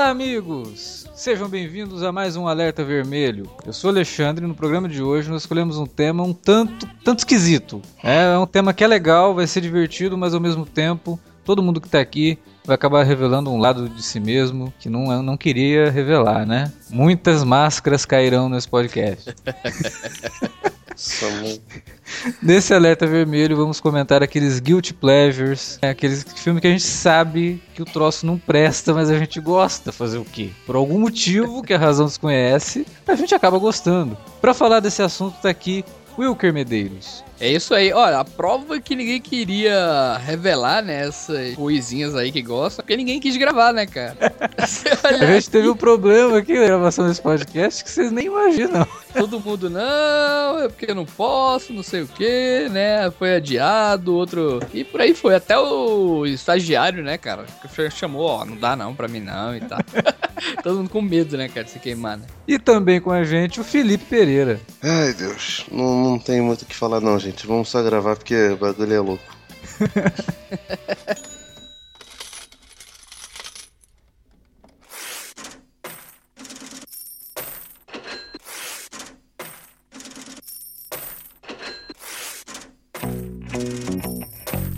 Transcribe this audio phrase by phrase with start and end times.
[0.00, 1.06] Olá, amigos!
[1.14, 3.50] Sejam bem-vindos a mais um Alerta Vermelho.
[3.66, 7.82] Eu sou Alexandre no programa de hoje nós escolhemos um tema um tanto, tanto esquisito.
[8.02, 11.82] É um tema que é legal, vai ser divertido, mas ao mesmo tempo todo mundo
[11.82, 15.90] que está aqui vai acabar revelando um lado de si mesmo que não, não queria
[15.90, 16.72] revelar, né?
[16.88, 19.34] Muitas máscaras cairão nesse podcast.
[22.42, 25.90] Nesse alerta vermelho, vamos comentar aqueles guilty pleasures, né?
[25.90, 29.92] aqueles filmes que a gente sabe que o troço não presta, mas a gente gosta.
[29.92, 30.50] Fazer o quê?
[30.66, 34.16] Por algum motivo que a razão desconhece, a gente acaba gostando.
[34.40, 35.84] Para falar desse assunto, tá aqui
[36.18, 37.24] Wilker Medeiros.
[37.40, 37.90] É isso aí.
[37.90, 43.18] Olha, a prova que ninguém queria revelar, né, essas coisinhas aí que gosta, porque ninguém
[43.18, 44.14] quis gravar, né, cara?
[45.02, 48.86] a gente teve um problema aqui na gravação desse podcast que vocês nem imaginam.
[49.14, 53.10] Todo mundo, não, é porque eu não posso, não sei o que, né?
[53.12, 54.60] Foi adiado, outro.
[54.74, 55.34] E por aí foi.
[55.34, 57.46] Até o estagiário, né, cara?
[57.62, 59.78] Que chamou, ó, não dá não pra mim não e tal.
[60.62, 62.26] Todo mundo com medo, né, cara, de se queimar, né?
[62.46, 64.60] E também com a gente o Felipe Pereira.
[64.82, 67.46] Ai, Deus, não, não tem muito o que falar não, gente gente.
[67.46, 69.24] Vamos só gravar porque o bagulho é louco.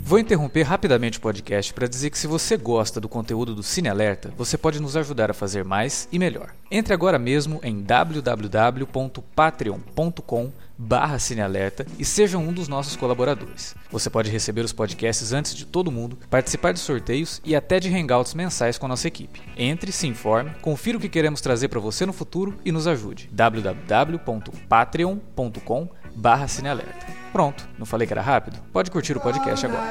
[0.05, 3.89] Vou interromper rapidamente o podcast para dizer que se você gosta do conteúdo do Cine
[3.89, 6.53] Alerta, você pode nos ajudar a fazer mais e melhor.
[6.69, 10.51] Entre agora mesmo em www.patreon.com
[10.83, 13.73] barra Cinealerta e seja um dos nossos colaboradores.
[13.89, 17.89] Você pode receber os podcasts antes de todo mundo, participar de sorteios e até de
[17.89, 19.41] hangouts mensais com a nossa equipe.
[19.55, 23.29] Entre, se informe, confira o que queremos trazer para você no futuro e nos ajude.
[23.31, 27.07] www.patreon.com barra Cinealerta.
[27.31, 28.59] Pronto, não falei que era rápido?
[28.71, 29.81] Pode curtir o podcast agora.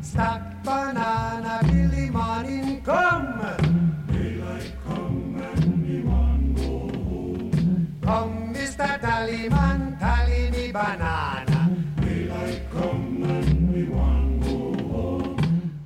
[0.00, 3.27] Stop banana, Billy morning come.
[10.78, 11.58] Banana.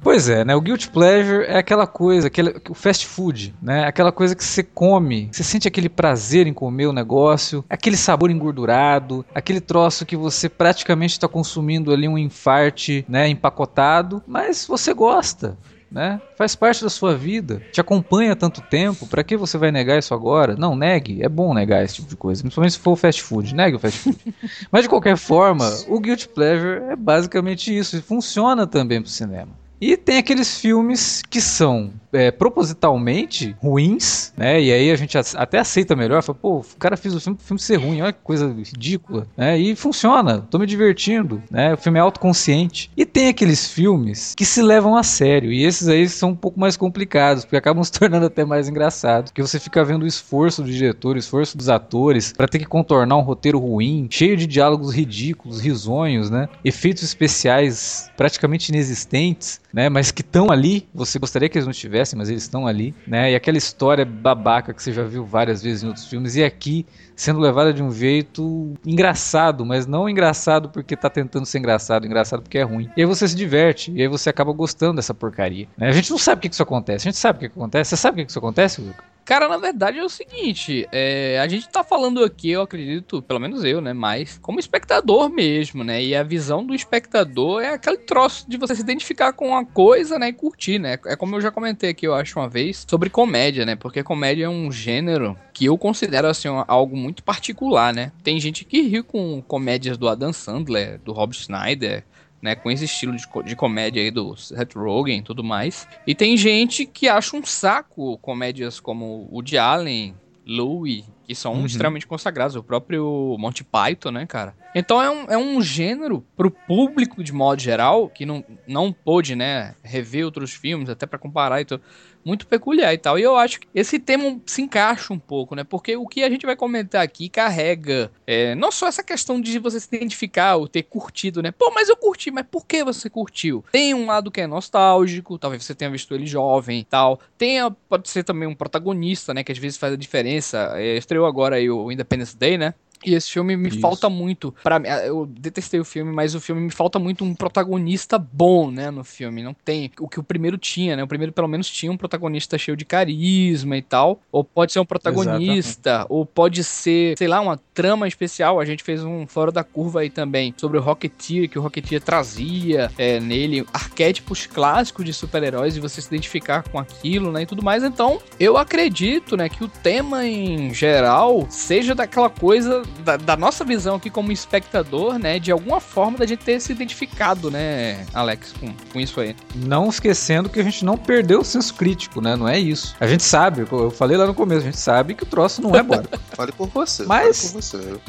[0.03, 0.55] Pois é, né?
[0.55, 3.85] O guilty pleasure é aquela coisa, aquele, o fast food, né?
[3.87, 8.31] Aquela coisa que você come, você sente aquele prazer em comer o negócio, aquele sabor
[8.31, 13.29] engordurado, aquele troço que você praticamente está consumindo ali um infarte, né?
[13.29, 15.57] Empacotado, mas você gosta.
[15.93, 16.19] Né?
[16.39, 19.99] Faz parte da sua vida, te acompanha há tanto tempo, para que você vai negar
[19.99, 20.57] isso agora?
[20.57, 23.55] Não, negue, é bom negar esse tipo de coisa, principalmente se for o fast food,
[23.55, 24.19] negue o fast food.
[24.73, 29.51] Mas de qualquer forma, o guilty pleasure é basicamente isso, e funciona também pro cinema.
[29.79, 34.61] E tem aqueles filmes que são é, propositalmente ruins, né?
[34.61, 36.23] E aí a gente até aceita melhor.
[36.23, 39.27] Fala, pô, o cara fez o filme o filme ser ruim, olha que coisa ridícula,
[39.37, 39.59] né?
[39.59, 41.75] E funciona, tô me divertindo, né?
[41.75, 42.91] O filme é autoconsciente.
[42.97, 46.61] E tem aqueles filmes que se levam a sério, e esses aí são um pouco
[46.61, 50.63] mais complicados, porque acabam se tornando até mais engraçados, porque você fica vendo o esforço
[50.63, 54.47] do diretor, o esforço dos atores, para ter que contornar um roteiro ruim, cheio de
[54.47, 56.49] diálogos ridículos, risonhos, né?
[56.65, 59.89] Efeitos especiais praticamente inexistentes, né?
[59.89, 63.33] Mas que estão ali, você gostaria que eles não tivessem mas eles estão ali, né?
[63.33, 66.87] E aquela história babaca que você já viu várias vezes em outros filmes, e aqui
[67.15, 72.43] sendo levada de um jeito engraçado, mas não engraçado porque tá tentando ser engraçado, engraçado
[72.43, 72.91] porque é ruim.
[72.97, 75.69] E aí você se diverte, e aí você acaba gostando dessa porcaria.
[75.77, 75.89] Né?
[75.89, 77.59] A gente não sabe o que, que isso acontece, a gente sabe o que, que
[77.59, 77.91] acontece.
[77.91, 79.12] Você sabe o que, que isso acontece, Luca?
[79.25, 83.39] Cara, na verdade é o seguinte, é, a gente tá falando aqui, eu acredito, pelo
[83.39, 87.99] menos eu, né, mais como espectador mesmo, né, e a visão do espectador é aquele
[87.99, 91.41] troço de você se identificar com uma coisa, né, e curtir, né, é como eu
[91.41, 95.39] já comentei aqui, eu acho, uma vez, sobre comédia, né, porque comédia é um gênero
[95.53, 100.09] que eu considero, assim, algo muito particular, né, tem gente que ri com comédias do
[100.09, 102.05] Adam Sandler, do Rob Schneider,
[102.43, 105.87] né, com esse estilo de, de comédia aí do Seth Rogen e tudo mais.
[106.05, 111.55] E tem gente que acha um saco comédias como o de Allen, Louie, que são
[111.55, 111.67] uhum.
[111.67, 114.55] extremamente consagrados, o próprio Monty Python, né, cara?
[114.75, 119.37] Então é um, é um gênero pro público de modo geral, que não, não pôde,
[119.37, 121.83] né, rever outros filmes, até para comparar e tudo
[122.25, 123.19] muito peculiar e tal.
[123.19, 125.65] E eu acho que esse tema se encaixa um pouco, né?
[125.65, 129.59] Porque o que a gente vai comentar aqui carrega é, não só essa questão de
[129.59, 131.51] você se identificar ou ter curtido, né?
[131.51, 133.65] Pô, mas eu curti, mas por que você curtiu?
[133.73, 137.21] Tem um lado que é nostálgico, talvez você tenha visto ele jovem e tal.
[137.37, 137.59] Tem,
[137.89, 139.43] pode ser também um protagonista, né?
[139.43, 140.73] Que às vezes faz a diferença.
[140.77, 142.75] É, estreou agora aí o Independence Day, né?
[143.05, 143.81] E esse filme me Isso.
[143.81, 144.55] falta muito.
[144.63, 148.91] Para eu detestei o filme, mas o filme me falta muito um protagonista bom, né,
[148.91, 149.43] no filme.
[149.43, 151.03] Não tem o que o primeiro tinha, né?
[151.03, 154.21] O primeiro pelo menos tinha um protagonista cheio de carisma e tal.
[154.31, 158.61] Ou pode ser um protagonista, ou pode ser, sei lá, uma trama especial.
[158.61, 162.01] A gente fez um fora da curva aí também sobre o Rocketeer, que o Rocketeer
[162.01, 167.47] trazia é, nele arquétipos clássicos de super-heróis e você se identificar com aquilo, né, e
[167.47, 167.83] tudo mais.
[167.83, 173.65] Então, eu acredito, né, que o tema em geral seja daquela coisa da, da nossa
[173.65, 178.53] visão aqui como espectador, né, de alguma forma da gente ter se identificado, né, Alex,
[178.59, 179.35] com, com isso aí.
[179.55, 182.37] Não esquecendo que a gente não perdeu o senso crítico, né?
[182.37, 182.95] Não é isso.
[183.01, 185.75] A gente sabe, eu falei lá no começo, a gente sabe que o troço não
[185.75, 186.03] é bom.
[186.35, 187.05] Fale por você.
[187.05, 188.01] Mas- Fale por você.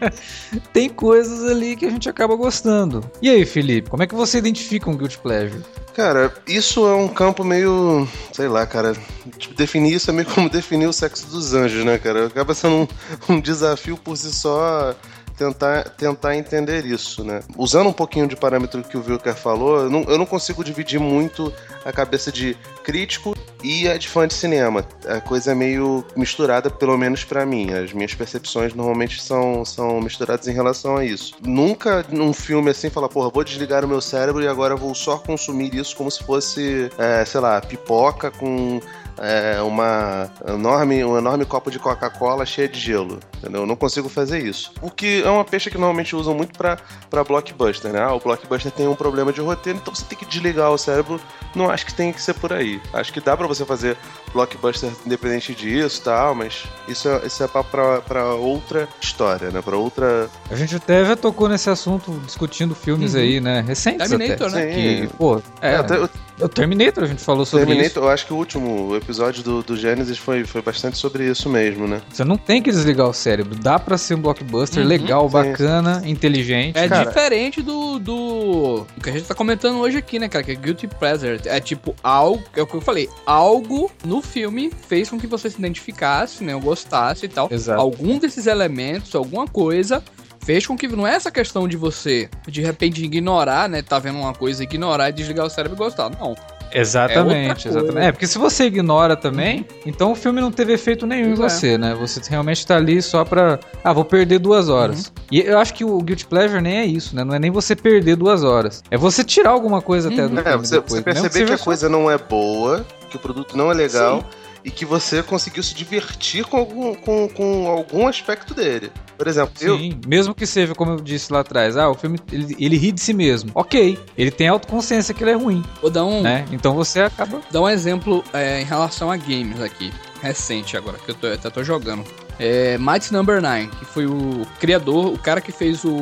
[0.72, 3.08] Tem coisas ali que a gente acaba gostando.
[3.20, 5.62] E aí, Felipe, como é que você identifica um Guilty Pleasure?
[5.94, 8.06] Cara, isso é um campo meio.
[8.32, 8.94] sei lá, cara.
[9.36, 12.26] Tipo, definir isso é meio como definir o sexo dos anjos, né, cara?
[12.26, 12.88] Acaba sendo
[13.28, 14.94] um, um desafio por si só
[15.38, 17.40] tentar, tentar entender isso, né?
[17.56, 20.98] Usando um pouquinho de parâmetro que o Wilker falou, eu não, eu não consigo dividir
[20.98, 21.52] muito
[21.84, 24.84] a cabeça de crítico e a de fã de cinema.
[25.06, 27.72] A coisa é meio misturada, pelo menos pra mim.
[27.72, 31.34] As minhas percepções normalmente são, são misturadas em relação a isso.
[31.42, 35.18] Nunca num filme assim falar, porra, vou desligar o meu cérebro e agora vou só
[35.18, 38.80] consumir isso como se fosse, é, sei lá, pipoca com
[39.18, 43.18] é, uma enorme, um enorme copo de Coca-Cola cheia de gelo.
[43.38, 43.62] Entendeu?
[43.62, 44.72] Eu não consigo fazer isso.
[44.82, 46.78] O que é uma peixe que normalmente usam muito pra,
[47.10, 48.00] pra blockbuster, né?
[48.00, 51.20] Ah, o blockbuster tem um problema de roteiro, então você tem que desligar o cérebro.
[51.54, 52.80] Não acho que tem que ser por aí.
[52.92, 53.96] Acho que dá pra você fazer
[54.32, 59.50] blockbuster independente disso e tal, mas isso é, isso é papo pra, pra outra história,
[59.50, 59.62] né?
[59.62, 60.28] Pra outra.
[60.50, 63.20] A gente até já tocou nesse assunto discutindo filmes Uhum.
[63.20, 63.60] aí, né?
[63.66, 64.66] Recentes Terminator, até.
[64.66, 64.74] né?
[64.74, 65.08] Que, Sim.
[65.16, 66.08] pô, é, É, até- o
[66.40, 69.74] o Terminator a gente falou sobre Terminator, eu acho que o último episódio do, do
[69.76, 72.02] Gênesis foi, foi bastante sobre isso mesmo, né?
[72.12, 73.54] Você não tem que desligar o cérebro.
[73.54, 75.32] Dá pra ser um blockbuster Uhum, legal, sim.
[75.32, 76.76] bacana, inteligente.
[76.76, 80.44] É Cara- diferente do, do, do que a gente tá comentando hoje aqui, né, cara?
[80.44, 81.40] Que é Guilty Pleasure.
[81.46, 85.48] É tipo algo, é o que eu falei, algo no filme fez com que você
[85.48, 86.54] se identificasse, né?
[86.54, 87.48] Ou gostasse e tal.
[87.50, 87.80] Exato.
[87.80, 90.02] Algum desses elementos, alguma coisa,
[90.44, 93.80] fez com que não é essa questão de você, de repente, ignorar, né?
[93.80, 96.10] Tá vendo uma coisa, ignorar e desligar o cérebro e gostar.
[96.10, 96.34] Não.
[96.70, 97.78] É Exatamente, coisa.
[97.80, 98.06] exatamente.
[98.06, 101.44] É, porque se você ignora também, então o filme não teve efeito nenhum Pois em
[101.44, 101.48] é.
[101.48, 101.94] você, né?
[101.98, 103.58] Você realmente tá ali só pra.
[103.82, 105.06] Ah, vou perder duas horas.
[105.06, 105.12] Uhum.
[105.32, 107.24] E eu acho que o Guilty Pleasure nem é isso, né?
[107.24, 108.82] Não é nem você perder duas horas.
[108.90, 110.28] É você tirar alguma coisa até Uhum.
[110.34, 110.90] do É, filme você, depois.
[110.90, 113.74] você mesmo perceber que seja a coisa não é boa, que o produto não é
[113.74, 114.22] legal
[114.64, 118.90] e que você conseguiu se divertir com algum, com, com algum aspecto dele.
[119.16, 119.76] Por exemplo, eu.
[119.76, 122.92] Sim, mesmo que seja, como eu disse lá atrás, ah, o filme ele, ele ri
[122.92, 123.50] de si mesmo.
[123.54, 126.46] Ok, ele tem autoconsciência que ele é ruim, Vou dar um, né?
[126.52, 127.40] Então você acaba.
[127.50, 129.92] dar um exemplo é, em relação a games aqui.
[130.22, 132.04] Recente agora, que eu tô, eu até tô jogando.
[132.40, 135.98] É Might Number 9, que foi o criador, o cara que fez o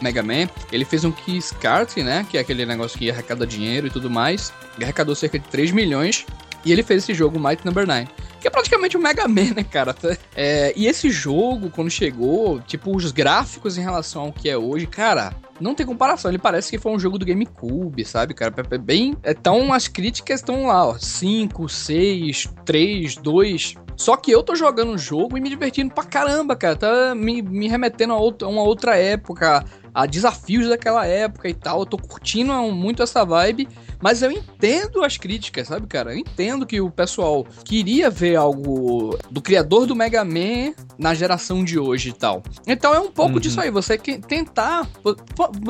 [0.00, 0.48] Mega Man.
[0.70, 2.24] Ele fez um Kiss Kart, né?
[2.28, 4.52] Que é aquele negócio que arrecada dinheiro e tudo mais.
[4.76, 6.26] Ele arrecadou cerca de 3 milhões.
[6.64, 8.08] E ele fez esse jogo, Might Number 9.
[8.40, 9.94] Que é praticamente um Mega Man, né, cara?
[10.34, 14.86] É, e esse jogo, quando chegou, tipo, os gráficos em relação ao que é hoje,
[14.86, 16.30] cara, não tem comparação.
[16.30, 18.52] Ele parece que foi um jogo do GameCube, sabe, cara?
[18.78, 19.14] Bem.
[19.24, 20.98] Então as críticas estão lá, ó.
[20.98, 23.74] 5, 6, 3, 2.
[23.96, 26.76] Só que eu tô jogando o jogo e me divertindo pra caramba, cara.
[26.76, 31.80] Tá me, me remetendo a outra, uma outra época, a desafios daquela época e tal.
[31.80, 33.68] Eu tô curtindo muito essa vibe.
[34.00, 36.12] Mas eu entendo as críticas, sabe, cara?
[36.14, 41.62] Eu entendo que o pessoal queria ver algo do criador do Mega Man na geração
[41.64, 42.42] de hoje e tal.
[42.66, 43.40] Então é um pouco Uhum.
[43.40, 44.86] disso aí, você que tentar.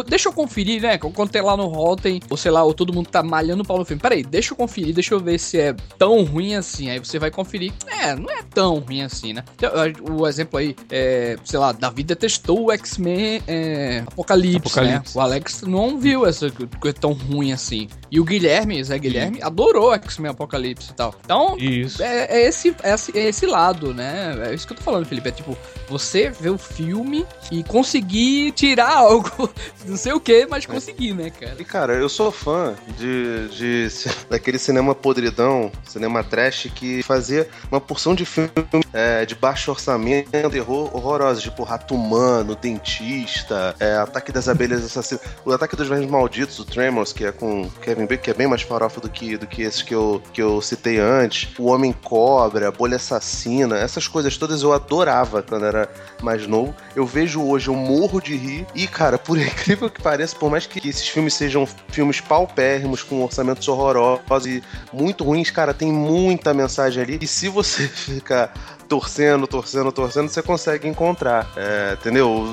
[0.06, 0.98] Deixa eu conferir, né?
[0.98, 3.78] Quando tem lá no Rotten, ou sei lá, ou todo mundo tá malhando o pau
[3.78, 4.00] no filme.
[4.00, 6.90] Peraí, deixa eu conferir, deixa eu ver se é tão ruim assim.
[6.90, 7.72] Aí você vai conferir.
[7.86, 9.44] É, não é tão ruim assim, né?
[9.56, 9.70] Então,
[10.20, 15.16] O exemplo aí, é, sei lá, Davi detestou o X-Men é, Apocalipse, Apocalipse.
[15.16, 15.20] né?
[15.20, 17.88] O Alex não viu essa coisa tão ruim assim.
[18.10, 21.14] E o Guilherme, Zé Guilherme, adorou X-Men Apocalipse e tal.
[21.24, 22.02] Então, Isso.
[22.02, 24.36] é, é esse, é, é esse lado, né?
[24.48, 25.28] É isso que eu tô falando, Felipe.
[25.28, 25.56] É tipo,
[25.88, 29.50] você ver o filme e conseguir tirar algo,
[29.86, 31.56] não sei o que, mas conseguir, né, cara?
[31.58, 33.88] E cara, eu sou fã de, de
[34.30, 38.50] daquele cinema podridão, cinema trash, que fazia uma porção de filmes
[38.92, 45.24] é, de baixo orçamento, terror horrorosos, tipo Rato Humano, Dentista, é, Ataque das Abelhas Assassinas,
[45.44, 48.62] o Ataque dos Vermes Malditos, o Tremors, que é com Kevin Que é bem mais
[48.62, 52.70] farofa do que, do que esses que eu, que eu citei antes, o Homem Cobra,
[52.70, 55.88] Bolha Assassina, essas coisas todas eu adorava quando era
[56.22, 56.74] mais novo.
[56.94, 58.66] Eu vejo hoje, eu morro de rir.
[58.74, 63.22] E, cara, por incrível que pareça, por mais que esses filmes sejam filmes paupérrimos, com
[63.22, 67.18] orçamentos horrorosos e muito ruins, cara, tem muita mensagem ali.
[67.20, 68.52] E se você ficar
[68.90, 71.48] torcendo, torcendo, torcendo, você consegue encontrar.
[71.56, 72.44] É, entendeu?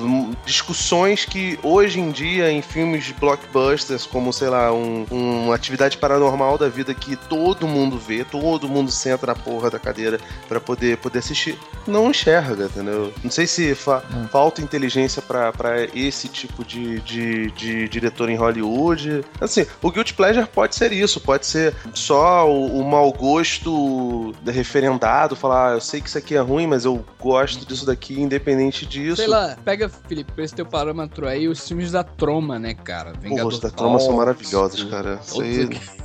[0.46, 6.56] Discussões que hoje em dia em filmes blockbusters, como, sei lá, um, uma atividade paranormal
[6.56, 10.98] da vida que todo mundo vê, todo mundo senta na porra da cadeira para poder,
[10.98, 13.12] poder assistir, não enxerga, entendeu?
[13.24, 14.28] Não sei se fa hum.
[14.30, 15.52] falta inteligência para
[15.92, 19.24] esse tipo de, de, de, diretor em Hollywood.
[19.40, 25.34] Assim, o Guilty Pleasure pode ser isso, pode ser só o, o mau gosto referendado,
[25.34, 28.86] falar, ah, eu sei que isso aqui é ruim, mas eu gosto disso daqui, independente
[28.86, 29.16] disso.
[29.16, 33.12] Sei lá, pega, Felipe, pra esse teu parâmetro aí, os filmes da Troma, né, cara?
[33.12, 35.20] Vingador os da Troma são maravilhosos, cara.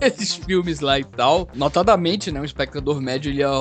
[0.01, 1.47] Esses filmes lá e tal.
[1.53, 3.51] Notadamente, né, um espectador médio ele ia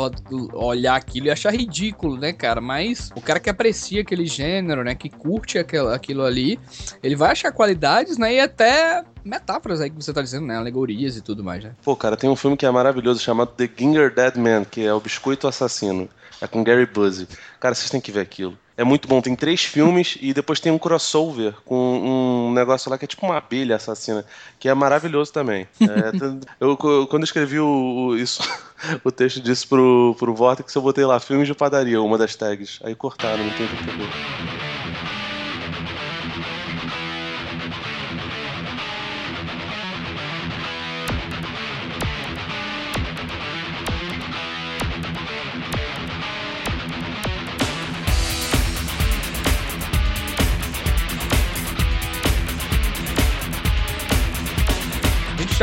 [0.53, 2.61] olhar aquilo e achar ridículo, né, cara?
[2.61, 6.59] Mas o cara que aprecia aquele gênero, né, que curte aquilo ali,
[7.03, 10.57] ele vai achar qualidades, né, e até metáforas aí que você tá dizendo, né?
[10.57, 11.73] Alegorias e tudo mais, né?
[11.85, 14.93] Pô, cara, tem um filme que é maravilhoso chamado The Ginger Dead Man, que é
[14.93, 16.09] o Biscoito Assassino.
[16.43, 17.29] É com Gary Buzzy.
[17.61, 18.59] Cara, vocês têm que ver aquilo.
[18.77, 19.23] É muito bom.
[19.23, 23.25] Tem três filmes e depois tem um crossover com um negócio lá que é tipo
[23.25, 24.25] uma abelha assassina,
[24.59, 25.69] que é maravilhoso também.
[25.81, 26.13] É,
[26.59, 28.43] eu, quando eu escrevi o, isso,
[29.05, 32.81] o texto disso pro, pro Vortex, eu botei lá filmes de padaria, uma das tags.
[32.83, 33.77] Aí cortaram, não tem o que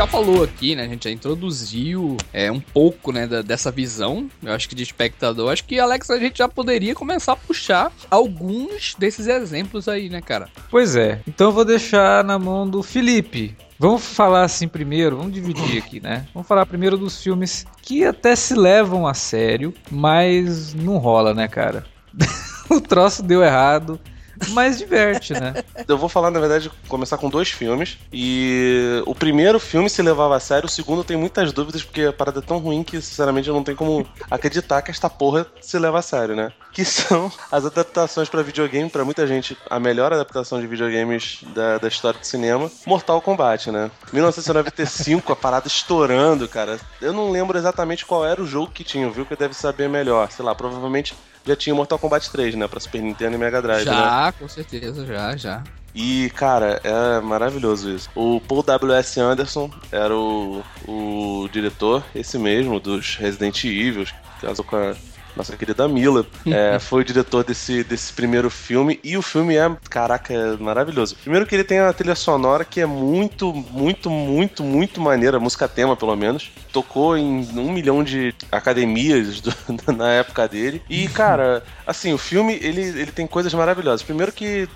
[0.00, 0.84] já falou aqui, né?
[0.84, 4.82] A gente já introduziu é, um pouco, né, da, dessa visão, eu acho que de
[4.82, 5.52] espectador.
[5.52, 10.22] Acho que, Alex, a gente já poderia começar a puxar alguns desses exemplos aí, né,
[10.22, 10.48] cara?
[10.70, 11.20] Pois é.
[11.28, 13.54] Então eu vou deixar na mão do Felipe.
[13.78, 16.26] Vamos falar assim primeiro, vamos dividir aqui, né?
[16.32, 21.46] Vamos falar primeiro dos filmes que até se levam a sério, mas não rola, né,
[21.46, 21.84] cara?
[22.70, 24.00] o troço deu errado
[24.48, 25.54] mas diverte, né?
[25.86, 27.98] Eu vou falar, na verdade, começar com dois filmes.
[28.12, 32.12] E o primeiro filme se levava a sério, o segundo tem muitas dúvidas, porque a
[32.12, 35.78] parada é tão ruim que, sinceramente, eu não tenho como acreditar que esta porra se
[35.78, 36.52] leva a sério, né?
[36.72, 41.78] Que são as adaptações para videogame, para muita gente, a melhor adaptação de videogames da,
[41.78, 43.90] da história do cinema, Mortal Kombat, né?
[44.12, 46.78] 1995, a parada estourando, cara.
[47.00, 49.26] Eu não lembro exatamente qual era o jogo que tinha, viu?
[49.26, 50.30] Que deve saber melhor.
[50.30, 51.14] Sei lá, provavelmente
[51.46, 52.68] já tinha Mortal Kombat 3, né?
[52.68, 54.34] Pra Super Nintendo e Mega Drive, já, né?
[54.38, 55.62] com certeza, já, já.
[55.94, 58.08] E, cara, é maravilhoso isso.
[58.14, 59.20] O Paul W.S.
[59.20, 64.94] Anderson era o, o diretor, esse mesmo, dos Resident Evil, que casou com a
[65.36, 69.00] nossa querida Mila, é, foi o diretor desse, desse primeiro filme.
[69.02, 71.16] E o filme é, caraca, é maravilhoso.
[71.16, 75.68] Primeiro que ele tem a trilha sonora que é muito, muito, muito, muito maneira, música
[75.68, 76.50] tema pelo menos.
[76.72, 79.52] Tocou em um milhão de academias do,
[79.92, 80.82] na época dele.
[80.88, 84.02] E, cara, assim, o filme ele, ele tem coisas maravilhosas.
[84.02, 84.68] Primeiro que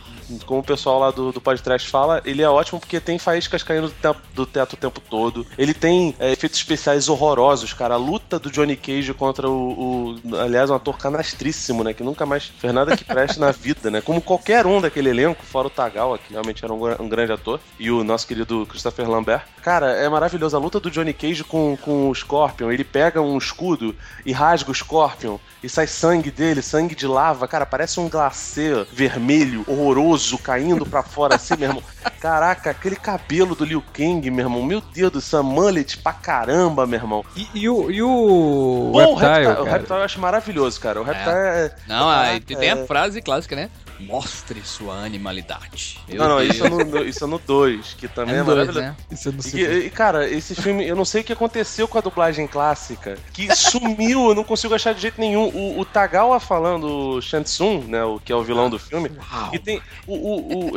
[0.46, 3.88] como o pessoal lá do, do podcast fala, ele é ótimo porque tem faíscas caindo
[3.88, 5.46] do, do teto o tempo todo.
[5.58, 7.94] Ele tem é, efeitos especiais horrorosos, cara.
[7.94, 11.92] A luta do Johnny Cage contra o, o, Aliás, um ator canastríssimo, né?
[11.92, 14.00] Que nunca mais fez nada que preste na vida, né?
[14.00, 17.60] Como qualquer um daquele elenco, fora o Tagawa, que realmente era um, um grande ator,
[17.78, 19.42] e o nosso querido Christopher Lambert.
[19.62, 20.56] Cara, é maravilhoso.
[20.56, 22.72] A luta do Johnny Cage com, com o Scorpion.
[22.72, 27.46] Ele pega um escudo e rasga o Scorpion e sai sangue dele, sangue de lava.
[27.46, 31.82] Cara, parece um glacê vermelho, horroroso caindo pra fora assim, meu irmão.
[32.20, 34.62] Caraca, aquele cabelo do Liu Kang, meu irmão.
[34.64, 37.24] Meu Deus do céu, mullet pra caramba, meu irmão.
[37.36, 37.90] E, e o.
[37.90, 38.92] E o.
[38.94, 41.00] Reptile, o Reptile, o Reptile eu acho maravilhoso, cara.
[41.00, 41.66] O Reptile é.
[41.66, 41.76] é...
[41.86, 43.68] Não, aí tem a frase clássica, né?
[44.00, 46.00] Mostre sua animalidade.
[46.08, 48.80] Meu não, não, isso é, no, isso é no 2, que também é, é maravilhoso.
[48.80, 48.96] Né?
[49.10, 51.98] Isso é no e, e, cara, esse filme, eu não sei o que aconteceu com
[51.98, 55.48] a dublagem clássica, que sumiu, eu não consigo achar de jeito nenhum.
[55.48, 59.50] O, o Tagawa falando Shansung, né, o que é o vilão do filme, Uau.
[59.52, 60.72] e tem o, o, o,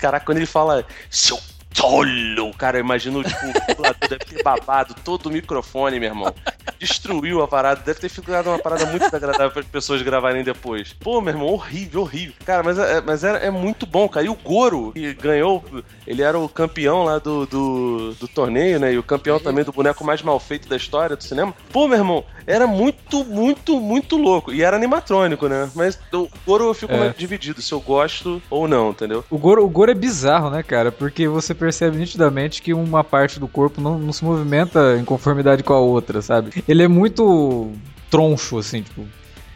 [0.00, 1.38] caraca, quando ele fala seu
[1.74, 6.34] tolo, cara, eu imagino, tipo, o dublador deve ter babado todo o microfone, meu irmão
[6.82, 7.80] destruiu a parada.
[7.84, 10.92] Deve ter ficado uma parada muito desagradável para as pessoas gravarem depois.
[10.92, 12.34] Pô, meu irmão, horrível, horrível.
[12.44, 14.26] Cara, mas, é, mas é, é muito bom, cara.
[14.26, 15.64] E o Goro, que ganhou,
[16.06, 18.92] ele era o campeão lá do, do, do torneio, né?
[18.92, 21.54] E o campeão também do boneco mais mal feito da história do cinema.
[21.72, 24.52] Pô, meu irmão, era muito, muito, muito louco.
[24.52, 25.70] E era animatrônico, né?
[25.74, 27.14] Mas o Goro eu fico é.
[27.16, 29.24] dividido se eu gosto ou não, entendeu?
[29.30, 30.90] O Goro, o Goro é bizarro, né, cara?
[30.90, 35.62] Porque você percebe nitidamente que uma parte do corpo não, não se movimenta em conformidade
[35.62, 36.64] com a outra, sabe?
[36.66, 37.70] ele é muito
[38.10, 39.06] troncho, assim, tipo.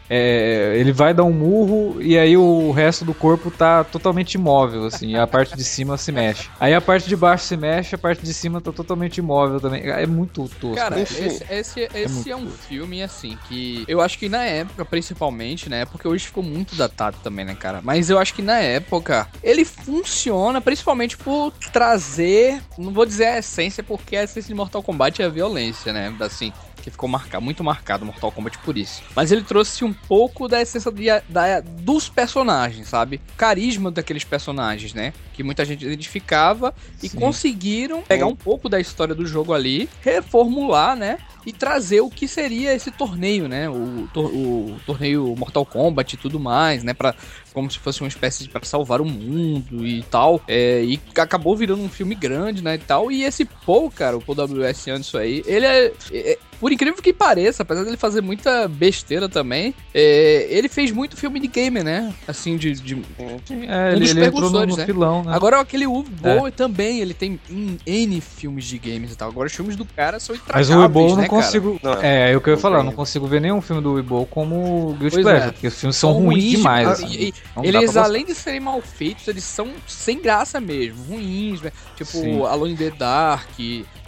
[0.09, 4.85] É, ele vai dar um murro e aí o resto do corpo tá totalmente imóvel,
[4.85, 6.49] assim, e a parte de cima se mexe.
[6.59, 9.83] Aí a parte de baixo se mexe, a parte de cima tá totalmente imóvel também.
[9.83, 10.75] É muito tosco.
[10.75, 11.81] Cara, esse, esse, esse
[12.29, 12.57] é, é um tosco.
[12.67, 17.17] filme, assim, que eu acho que na época, principalmente, né, porque hoje ficou muito datado
[17.23, 17.81] também, né, cara?
[17.83, 23.37] Mas eu acho que na época ele funciona principalmente por trazer, não vou dizer a
[23.39, 26.13] essência, porque a essência de Mortal Kombat é a violência, né?
[26.19, 26.51] Assim,
[26.87, 29.03] que ficou marcado, muito marcado Mortal Kombat por isso.
[29.15, 33.21] Mas ele trouxe um pouco da essência de, da, dos personagens, sabe?
[33.35, 35.13] Carisma daqueles personagens, né?
[35.33, 37.17] Que muita gente identificava e Sim.
[37.17, 41.17] conseguiram pegar um pouco da história do jogo ali, reformular, né?
[41.47, 43.69] E trazer o que seria esse torneio, né?
[43.69, 46.93] O, o torneio Mortal Kombat e tudo mais, né?
[46.93, 47.15] Pra,
[47.53, 50.41] como se fosse uma espécie de para salvar o mundo e tal.
[50.45, 52.75] É, e acabou virando um filme grande, né?
[52.75, 53.09] E tal.
[53.09, 54.91] E esse Paul, cara, o Paul W.S.
[54.91, 59.73] Anderson aí, ele é, é por incrível que pareça, apesar dele fazer muita besteira também,
[59.93, 62.13] é, ele fez muito filme de gamer, né?
[62.27, 62.73] Assim, de.
[62.73, 63.23] de é,
[63.53, 64.85] um ele, ele entrou no, né?
[64.85, 65.33] filão, né?
[65.33, 66.51] Agora aquele Boll é.
[66.51, 67.39] também, ele tem
[67.85, 69.29] N filmes de games e tal.
[69.29, 71.79] Agora os filmes do cara são intragáveis, Mas o Boll né, não consigo.
[71.81, 74.25] Não, é, é o que eu ia falar, não consigo ver nenhum filme do Boll
[74.25, 75.51] como Guilty Pleasure, é.
[75.51, 76.87] porque os filmes são, são ruins, ruins demais.
[76.87, 77.07] Assim.
[77.07, 81.71] E, eles, além de serem mal feitos, eles são sem graça mesmo, ruins, né?
[81.95, 82.41] Tipo, Sim.
[82.45, 83.49] Alone in the Dark.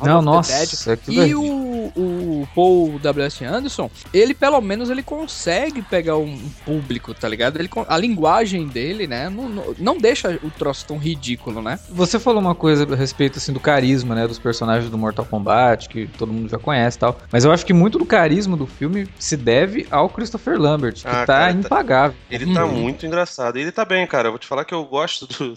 [0.01, 0.53] Não, nossa.
[0.53, 3.43] É e o, o Paul W.S.
[3.43, 7.59] Anderson, ele pelo menos ele consegue pegar um público, tá ligado?
[7.59, 11.79] Ele, a linguagem dele, né, não, não deixa o troço tão ridículo, né?
[11.89, 15.89] Você falou uma coisa a respeito, assim, do carisma, né, dos personagens do Mortal Kombat,
[15.89, 17.18] que todo mundo já conhece e tal.
[17.31, 21.07] Mas eu acho que muito do carisma do filme se deve ao Christopher Lambert, que
[21.07, 22.17] ah, tá cara, tá impagável.
[22.29, 22.71] Ele tá uhum.
[22.71, 23.57] muito engraçado.
[23.57, 24.27] Ele tá bem, cara.
[24.27, 25.53] Eu vou te falar que eu gosto do,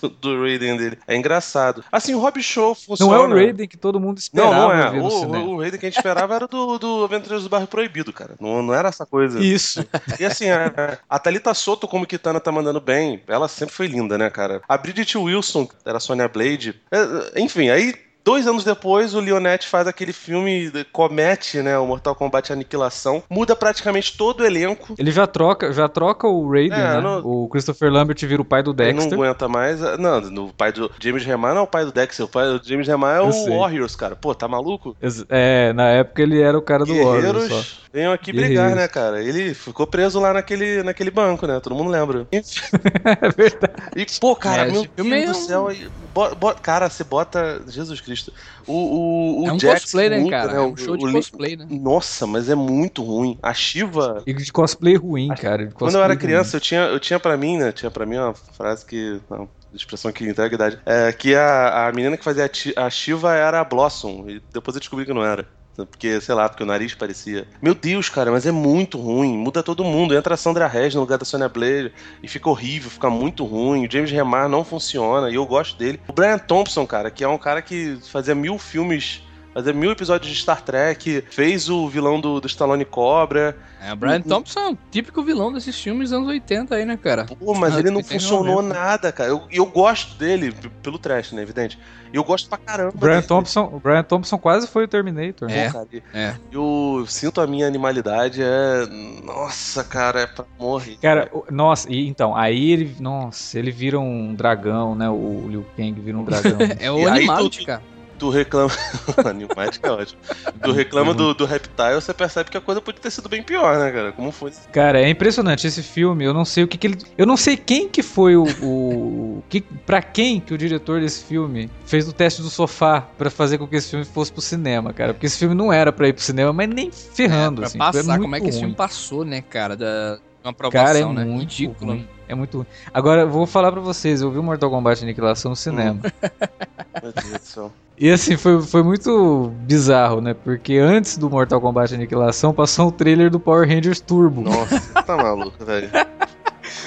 [0.00, 0.98] do, do Raiden dele.
[1.06, 1.84] É engraçado.
[1.90, 3.12] Assim, o Rob Show funciona.
[3.12, 4.54] Não é o Raiden que todo mundo esperava.
[4.54, 4.90] Não, não é.
[5.00, 8.34] O, o Raiden que a gente esperava era do, do Aventureiros do Bairro Proibido, cara.
[8.40, 9.40] Não, não era essa coisa.
[9.40, 9.86] Isso.
[10.18, 14.16] E assim, a, a Thalita Soto, como Kitana tá mandando bem, ela sempre foi linda,
[14.16, 14.62] né, cara?
[14.68, 16.80] A Bridget Wilson, era a Sonya Blade.
[16.90, 17.94] É, enfim, aí
[18.26, 23.54] Dois anos depois, o Leonetti faz aquele filme, comete, né, o Mortal Kombat Aniquilação, muda
[23.54, 24.96] praticamente todo o elenco.
[24.98, 27.00] Ele já troca, já troca o Raiden, é, né?
[27.00, 27.44] No...
[27.44, 29.06] O Christopher Lambert vira o pai do Dexter.
[29.06, 29.78] Ele não aguenta mais.
[29.96, 32.66] Não, o pai do James Remar não é o pai do Dexter, o pai do
[32.66, 34.16] James Remar é o Warriors, cara.
[34.16, 34.96] Pô, tá maluco?
[35.28, 37.66] É, na época ele era o cara do Guerreiros Warriors.
[37.66, 37.85] Só.
[37.96, 39.24] Venham aqui brigar, né, cara?
[39.24, 41.58] Ele ficou preso lá naquele, naquele banco, né?
[41.60, 42.28] Todo mundo lembra.
[42.30, 43.74] é verdade.
[43.96, 45.68] E, pô, cara, é, meu Deus do céu.
[46.12, 47.62] Bo, bo, cara, você bota.
[47.66, 48.34] Jesus Cristo.
[48.66, 50.52] O, o, o é um Jax cosplay, né, cara?
[50.52, 50.58] Né?
[50.58, 51.66] É um show de o, cosplay, né?
[51.70, 53.38] Nossa, mas é muito ruim.
[53.42, 54.22] A Shiva.
[54.26, 55.70] E de cosplay ruim, cara.
[55.72, 57.72] Quando eu era criança, eu tinha, eu tinha pra mim, né?
[57.72, 59.22] Tinha pra mim uma frase que.
[59.30, 60.78] Não, expressão que entrega a idade.
[60.84, 62.44] É, que a, a menina que fazia
[62.76, 64.26] a, a Shiva era a Blossom.
[64.28, 65.46] E depois eu descobri que não era.
[65.84, 67.46] Porque, sei lá, porque o nariz parecia.
[67.60, 69.36] Meu Deus, cara, mas é muito ruim.
[69.36, 70.14] Muda todo mundo.
[70.14, 73.86] Entra a Sandra Hess no lugar da Sonya Blair e fica horrível, fica muito ruim.
[73.86, 76.00] O James Remar não funciona e eu gosto dele.
[76.08, 79.22] O Brian Thompson, cara, que é um cara que fazia mil filmes
[79.56, 83.56] fazer mil episódios de Star Trek, fez o vilão do, do Stallone Cobra.
[83.80, 86.98] É, o Brian Thompson é um típico vilão desses filmes dos anos 80 aí, né,
[86.98, 87.24] cara?
[87.24, 89.30] Pô, mas ah, ele não funcionou nada, cara.
[89.30, 91.78] Eu, eu gosto dele pelo trash, né, evidente.
[92.12, 92.92] E eu gosto pra caramba.
[92.94, 95.50] Brian, Thompson, o Brian Thompson quase foi o Terminator.
[95.50, 95.86] É, né?
[95.90, 96.36] e, é.
[96.52, 98.86] Eu sinto a minha animalidade, é...
[99.24, 100.98] Nossa, cara, é pra morrer.
[101.00, 105.98] Cara, nossa, e então, aí ele, nossa, ele vira um dragão, né, o Liu Kang
[105.98, 106.58] vira um dragão.
[106.78, 108.72] é o animal, cara tu reclama.
[109.24, 110.20] Animais que é ótimo.
[110.62, 113.78] Tu reclama do, do Reptile, você percebe que a coisa podia ter sido bem pior,
[113.78, 114.12] né, cara?
[114.12, 114.52] Como foi?
[114.72, 116.24] Cara, é impressionante esse filme.
[116.24, 116.98] Eu não sei o que, que ele.
[117.16, 118.44] Eu não sei quem que foi o.
[118.62, 123.30] o que, pra quem que o diretor desse filme fez o teste do sofá para
[123.30, 125.14] fazer com que esse filme fosse pro cinema, cara.
[125.14, 127.62] Porque esse filme não era pra ir pro cinema, mas nem ferrando.
[127.62, 129.76] É, pra assim, passar, como é que esse filme passou, né, cara?
[129.76, 130.18] Da.
[130.46, 131.24] Uma aprovação, cara, é né?
[131.24, 131.92] muito ridículo.
[131.92, 132.08] Ruim.
[132.28, 132.66] É muito ruim.
[132.94, 136.00] Agora, eu vou falar para vocês, eu vi o Mortal Kombat Aniquilação no cinema.
[137.02, 137.72] Meu Deus do céu.
[137.98, 140.34] E assim, foi, foi muito bizarro, né?
[140.34, 144.42] Porque antes do Mortal Kombat Aniquilação passou o trailer do Power Rangers Turbo.
[144.42, 145.90] Nossa, tá maluco, velho.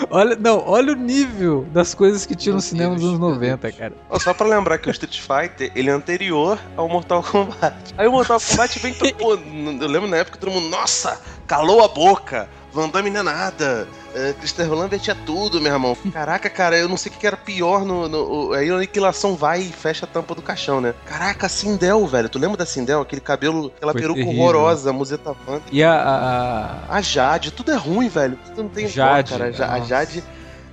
[0.10, 3.94] Olha, não, olha o nível das coisas que tinha no cinema dos anos 90, cara.
[4.20, 7.94] só pra lembrar que o Street Fighter, ele é anterior ao Mortal Kombat.
[7.98, 11.22] Aí o Mortal Kombat vem pra, pô, eu lembro na época que todo mundo, nossa,
[11.46, 12.48] calou a boca.
[12.72, 13.88] Van Damme não é nada.
[14.10, 15.98] Uh, Christopher Lambert é tudo, meu irmão.
[16.12, 18.08] Caraca, cara, eu não sei o que era pior no.
[18.08, 20.94] no aí a aniquilação vai e fecha a tampa do caixão, né?
[21.06, 22.30] Caraca, a Sindel, velho.
[22.30, 23.02] Tu lembra da Sindel?
[23.02, 24.42] Aquele cabelo, aquela Foi peruca terrível.
[24.42, 25.62] horrorosa, a museta Van.
[25.72, 27.02] E a, a, a.
[27.02, 28.38] Jade, tudo é ruim, velho.
[28.46, 29.74] Tudo não tem Jade, cara.
[29.74, 30.24] A Jade.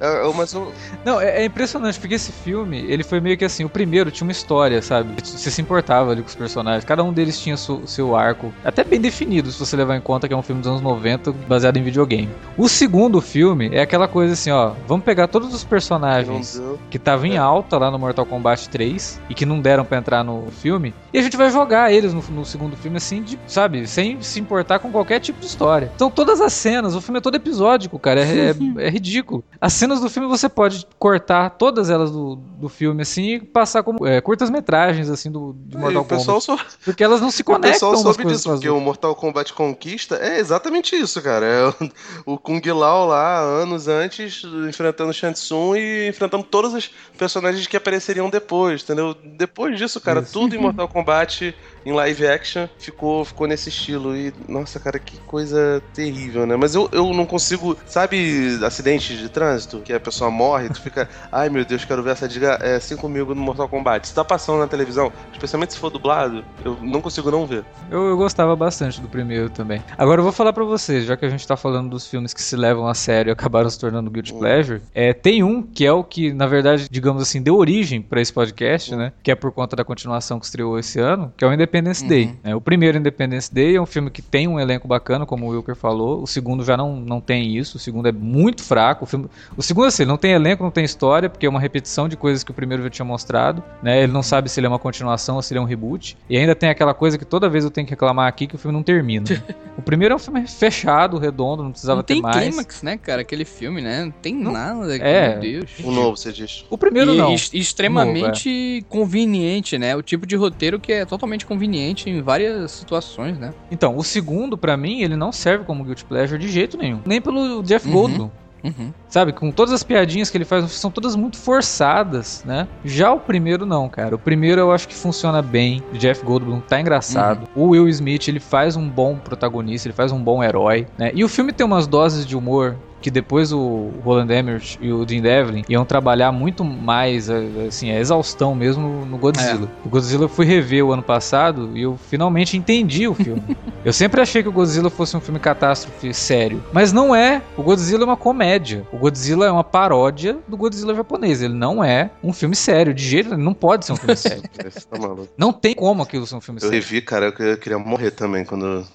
[0.01, 0.73] É, é, mas eu...
[1.05, 4.27] Não, é, é, impressionante, porque esse filme, ele foi meio que assim, o primeiro tinha
[4.27, 5.15] uma história, sabe?
[5.23, 8.85] Você se importava ali com os personagens, cada um deles tinha o seu arco, até
[8.85, 11.77] bem definido, se você levar em conta que é um filme dos anos 90, baseado
[11.77, 12.29] em videogame.
[12.57, 17.27] O segundo filme é aquela coisa assim, ó, vamos pegar todos os personagens que estavam
[17.27, 20.95] em alta lá no Mortal Kombat 3 e que não deram para entrar no filme,
[21.13, 24.41] e a gente vai jogar eles no, no segundo filme assim, de, sabe, sem se
[24.41, 25.91] importar com qualquer tipo de história.
[25.95, 28.55] Então todas as cenas, o filme é todo episódico, cara, é, é,
[28.87, 29.45] é ridículo.
[29.61, 33.83] As cenas do filme você pode cortar todas elas do, do filme assim e passar
[33.83, 36.45] como é, curtas metragens assim do de Mortal é, Kombat.
[36.45, 36.59] Só...
[36.85, 37.67] Porque elas não se conectam.
[37.77, 41.47] O pessoal soube disso, porque o Mortal Kombat Conquista é exatamente isso, cara.
[41.47, 41.89] É
[42.25, 47.77] o, Kung Lao lá anos antes enfrentando Shang Tsung e enfrentando todos os personagens que
[47.77, 49.15] apareceriam depois, entendeu?
[49.25, 50.33] Depois disso, cara, isso.
[50.33, 51.55] tudo em Mortal Kombat
[51.87, 54.17] em live action ficou, ficou nesse estilo.
[54.17, 56.57] E, nossa, cara, que coisa terrível, né?
[56.57, 57.77] Mas eu, eu não consigo.
[57.87, 59.76] Sabe acidente de trânsito?
[59.83, 62.97] Que a pessoa morre, tu fica, ai meu Deus, quero ver essa diga é, assim
[62.97, 64.09] comigo no Mortal Kombat.
[64.09, 67.65] Se tá passando na televisão, especialmente se for dublado, eu não consigo não ver.
[67.91, 69.83] Eu, eu gostava bastante do primeiro também.
[69.97, 72.43] Agora eu vou falar para vocês, já que a gente tá falando dos filmes que
[72.43, 74.39] se levam a sério e acabaram se tornando Guilty hum.
[74.39, 78.21] Pleasure, é, tem um que é o que, na verdade, digamos assim, deu origem para
[78.21, 78.99] esse podcast, hum.
[78.99, 79.13] né?
[79.23, 82.03] Que é por conta da continuação que estreou esse ano, que é o Independence Independence
[82.03, 82.09] uhum.
[82.09, 82.35] Day.
[82.43, 82.55] Né?
[82.55, 85.75] O primeiro Independence Day é um filme que tem um elenco bacana, como o Wilker
[85.75, 86.23] falou.
[86.23, 87.77] O segundo já não, não tem isso.
[87.77, 89.05] O segundo é muito fraco.
[89.05, 89.29] O, filme...
[89.57, 92.17] o segundo, assim, ele não tem elenco, não tem história, porque é uma repetição de
[92.17, 93.63] coisas que o primeiro já tinha mostrado.
[93.83, 94.03] Né?
[94.03, 96.17] Ele não sabe se ele é uma continuação ou se ele é um reboot.
[96.29, 98.59] E ainda tem aquela coisa que toda vez eu tenho que reclamar aqui que o
[98.59, 99.27] filme não termina.
[99.77, 102.37] o primeiro é um filme fechado, redondo, não precisava não ter mais.
[102.37, 103.23] Tem clímax, né, cara?
[103.23, 104.05] Aquele filme, né?
[104.05, 104.97] Não tem não, nada.
[104.97, 105.33] É.
[105.33, 105.71] Meu Deus.
[105.83, 106.65] O novo, você diz.
[106.71, 107.35] O primeiro e, não.
[107.35, 108.89] extremamente novo, é.
[108.89, 109.95] conveniente, né?
[109.95, 113.53] O tipo de roteiro que é totalmente conveniente em várias várias situações, né?
[113.71, 117.01] Então, o segundo, para mim, ele não serve como Guilty Pleasure de jeito nenhum.
[117.05, 117.93] Nem pelo Jeff uhum.
[117.93, 118.31] Goldblum.
[118.67, 118.93] Uhum.
[119.09, 122.67] Sabe, com todas as piadinhas que ele faz, são todas muito forçadas, né?
[122.85, 124.15] Já o primeiro não, cara.
[124.15, 125.83] O primeiro eu acho que funciona bem.
[125.93, 127.49] O Jeff Goldblum tá engraçado.
[127.57, 127.65] Uhum.
[127.65, 131.11] O Will Smith, ele faz um bom protagonista, ele faz um bom herói, né?
[131.15, 135.07] E o filme tem umas doses de humor que depois o Roland Emmerich e o
[135.07, 139.69] Jim Devlin iam trabalhar muito mais, eh, assim, a exaustão mesmo no Godzilla.
[139.85, 139.87] É.
[139.87, 143.43] O Godzilla eu fui rever o ano passado e eu finalmente entendi o filme.
[143.85, 147.43] eu sempre achei que o Godzilla fosse um filme catástrofe sério, mas não é.
[147.57, 148.87] O Godzilla é uma comédia.
[148.93, 151.43] O Godzilla é uma paródia do Godzilla japonês.
[151.43, 153.45] Ele não é um filme sério, de jeito nenhum.
[153.45, 154.43] Não pode ser um filme sério.
[154.43, 154.99] tá
[155.37, 156.77] não tem como aquilo ser um filme eu sério.
[156.77, 158.87] Eu revi, cara, eu queria morrer também quando.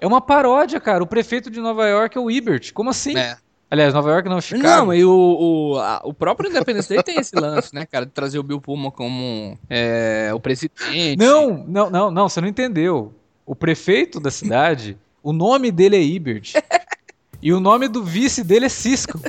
[0.00, 1.02] É uma paródia, cara.
[1.02, 2.72] O prefeito de Nova York é o Ebert.
[2.72, 3.16] Como assim?
[3.16, 3.36] É.
[3.68, 4.86] Aliás, Nova York não, Chicago.
[4.86, 8.06] Não, e o, o, a, o próprio Independence Day tem esse lance, né, cara?
[8.06, 11.16] De trazer o Bill Pullman como é, o presidente.
[11.18, 13.12] Não, não, não, não, você não entendeu.
[13.44, 16.54] O prefeito da cidade, o nome dele é Ibert.
[17.42, 19.20] e o nome do vice dele é Cisco.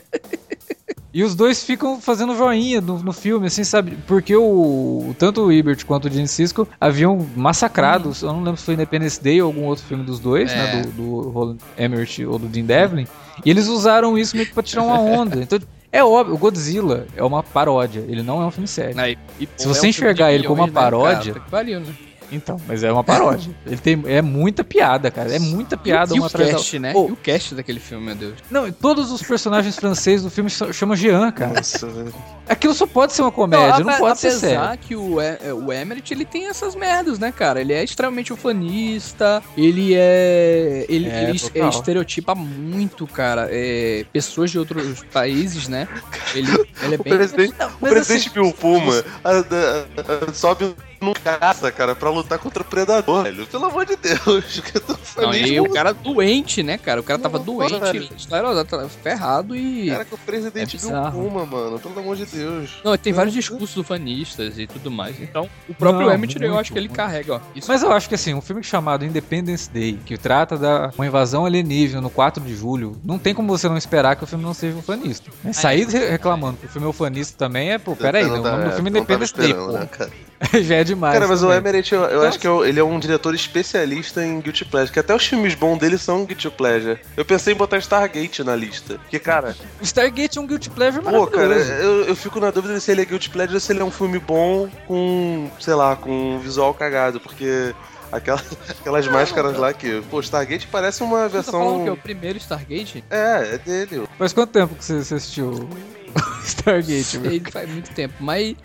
[1.13, 3.97] E os dois ficam fazendo joinha no, no filme, assim, sabe?
[4.05, 8.65] Porque o tanto o Ebert quanto o Gene Cisco haviam massacrado, eu não lembro se
[8.65, 10.57] foi Independence Day ou algum outro filme dos dois, né?
[10.57, 10.75] é.
[10.75, 10.81] né?
[10.81, 13.07] Do, do Roland Emmerich ou do Dean Devlin.
[13.45, 15.41] E eles usaram isso meio que pra tirar uma onda.
[15.41, 15.59] Então,
[15.91, 18.99] é óbvio, o Godzilla é uma paródia, ele não é um filme sério.
[18.99, 19.17] Ah, e,
[19.55, 21.33] Se você é um enxergar ele como uma paródia.
[21.33, 21.93] Né, cara, valeu, né?
[22.31, 23.53] Então, mas é uma paródia.
[23.65, 25.33] Ele tem é muita piada, cara.
[25.33, 26.79] É muita piada e, uma e atrás cast, da...
[26.79, 26.93] né?
[26.95, 27.09] Oh.
[27.09, 28.33] E o cast daquele filme, meu Deus.
[28.49, 31.53] Não, todos os personagens franceses do filme chamam Jean, cara.
[31.53, 32.13] Nossa, velho.
[32.47, 34.59] Aquilo só pode ser uma comédia, não, não pode ser sério.
[34.59, 37.59] Apesar que o, é, o Emmerich, ele tem essas merdas, né, cara?
[37.59, 40.85] Ele é extremamente ufanista, ele é...
[40.87, 45.89] Ele, é, ele é, estereotipa muito, cara, é, pessoas de outros países, né?
[46.33, 46.49] Ele,
[46.81, 47.13] ele é bem...
[47.13, 51.95] O presidente, não, o presidente assim, Bill Puma a, a, a, sobe no caça, cara,
[51.95, 53.45] pra lutar contra o predador, velho.
[53.47, 54.61] Pelo amor de Deus.
[55.17, 57.01] Não, e o cara doente, né, cara?
[57.01, 59.89] O cara tava não, doente, esclerosado, tava ferrado e.
[59.89, 61.79] Cara, que o presidente é Puma, mano.
[61.79, 62.79] Pelo amor de Deus.
[62.83, 65.19] Não, tem vários discursos fanistas e tudo mais.
[65.19, 67.39] Então, o próprio Emmett, eu acho que ele carrega, ó.
[67.55, 71.07] Isso Mas eu acho que assim, um filme chamado Independence Day, que trata da uma
[71.07, 74.43] invasão alienígena no 4 de julho, não tem como você não esperar que o filme
[74.43, 75.31] não seja ufanista.
[75.43, 75.53] Né?
[75.53, 78.89] Sair reclamando que o filme é ufanista também é, pô, peraí, o nome do filme
[78.89, 79.71] é Independence Day, pô.
[79.71, 79.89] Né,
[80.61, 81.13] Já é demais.
[81.13, 81.55] Cara, mas também.
[81.55, 84.93] o Emmerich, eu, eu acho que eu, ele é um diretor especialista em Guilty Pleasure,
[84.93, 86.99] que até os filmes bons dele são Guilty Pleasure.
[87.15, 88.99] Eu pensei em botar Stargate na lista.
[88.99, 89.55] Porque, cara.
[89.81, 91.31] Stargate é um Guilty Pleasure maravilhoso.
[91.31, 93.81] Pô, cara, eu, eu fico na dúvida se ele é Guilty Pleasure ou se ele
[93.81, 97.73] é um filme bom com, sei lá, com um visual cagado, porque.
[98.09, 100.01] Aquelas, aquelas não, máscaras não, lá que.
[100.09, 101.77] Pô, Stargate parece uma você versão.
[101.79, 103.03] Tá que é o primeiro Stargate?
[103.09, 104.07] É, é dele.
[104.17, 105.67] Faz quanto tempo que você assistiu
[106.45, 107.03] Stargate?
[107.03, 108.55] Sei, faz muito tempo, mas.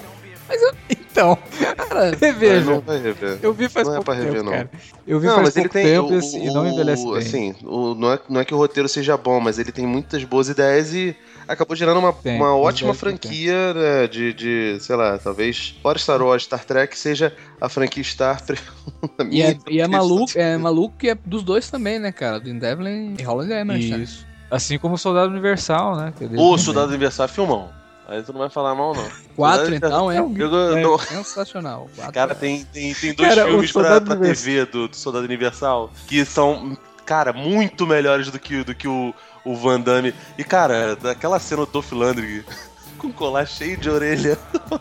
[0.48, 0.72] Mas eu.
[1.12, 1.36] Então,
[1.76, 2.80] Cara, Não reveja.
[2.80, 3.38] vai rever.
[3.42, 4.52] Eu vi faz Não é pouco pra rever, tempo, não.
[4.52, 4.70] cara.
[5.06, 5.84] Eu vi Não, faz mas ele pouco tem.
[5.94, 7.16] tempo o, e assim, não envelhece bem.
[7.18, 10.24] assim, o- não, é, não é que o roteiro seja bom, mas ele tem muitas
[10.24, 11.14] boas ideias e
[11.46, 16.22] acabou gerando uma, Tem, uma ótima franquia né, de, de, sei lá, talvez fora Star
[16.22, 18.40] Wars, Star Trek seja a franquia Star.
[19.20, 22.40] e minha é, e é maluco, é maluco que é dos dois também, né, cara?
[22.40, 24.02] Do Devlin e Holland Emmerich.
[24.02, 24.26] Isso.
[24.50, 26.12] Assim como o Soldado Universal, né?
[26.20, 26.56] é O.
[26.58, 27.81] Soldado Universal é filmão.
[28.12, 29.08] Aí tu não vai falar mal, não.
[29.34, 30.18] Quatro, então, é?
[30.18, 30.82] Eu- É.
[30.82, 31.88] não- Sensacional.
[31.96, 32.12] Quatro.
[32.14, 36.24] Cara, tem, tem, tem dois Cara, filmes pra, pra TV do, do Soldado Universal que
[36.24, 40.14] são, cara, muito melhores do que, do que o, o Van Damme.
[40.36, 42.44] E, cara, daquela cena do Dolph Lundgren
[42.98, 44.38] com o colar cheio de orelha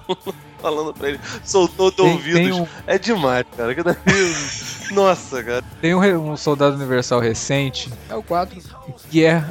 [0.61, 2.57] falando pra ele, soltou do ouvidos.
[2.59, 3.73] um, É demais, cara.
[3.73, 3.95] Que daí-
[4.91, 5.63] Nossa, cara.
[5.79, 8.59] tem um, um Soldado Universal recente É o 4.
[9.09, 9.43] que é.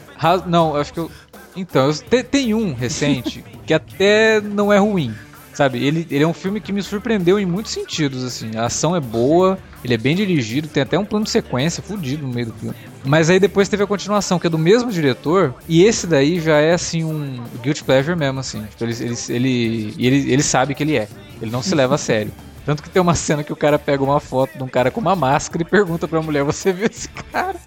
[0.47, 1.11] Não, acho que eu.
[1.57, 5.15] Então, eu- te- tem um recente que até não é ruim.
[5.53, 8.57] Sabe, ele, ele é um filme que me surpreendeu em muitos sentidos, assim.
[8.57, 12.27] A ação é boa, ele é bem dirigido, tem até um plano de sequência fudido
[12.27, 12.75] no meio do filme.
[13.05, 16.57] Mas aí depois teve a continuação, que é do mesmo diretor, e esse daí já
[16.59, 18.63] é, assim, um guilty pleasure mesmo, assim.
[18.71, 21.09] Tipo, ele, ele, ele, ele, ele sabe que ele é.
[21.43, 22.33] Ele não se leva a sério.
[22.71, 25.01] Tanto que tem uma cena que o cara pega uma foto de um cara com
[25.01, 27.57] uma máscara e pergunta pra mulher, você viu esse cara?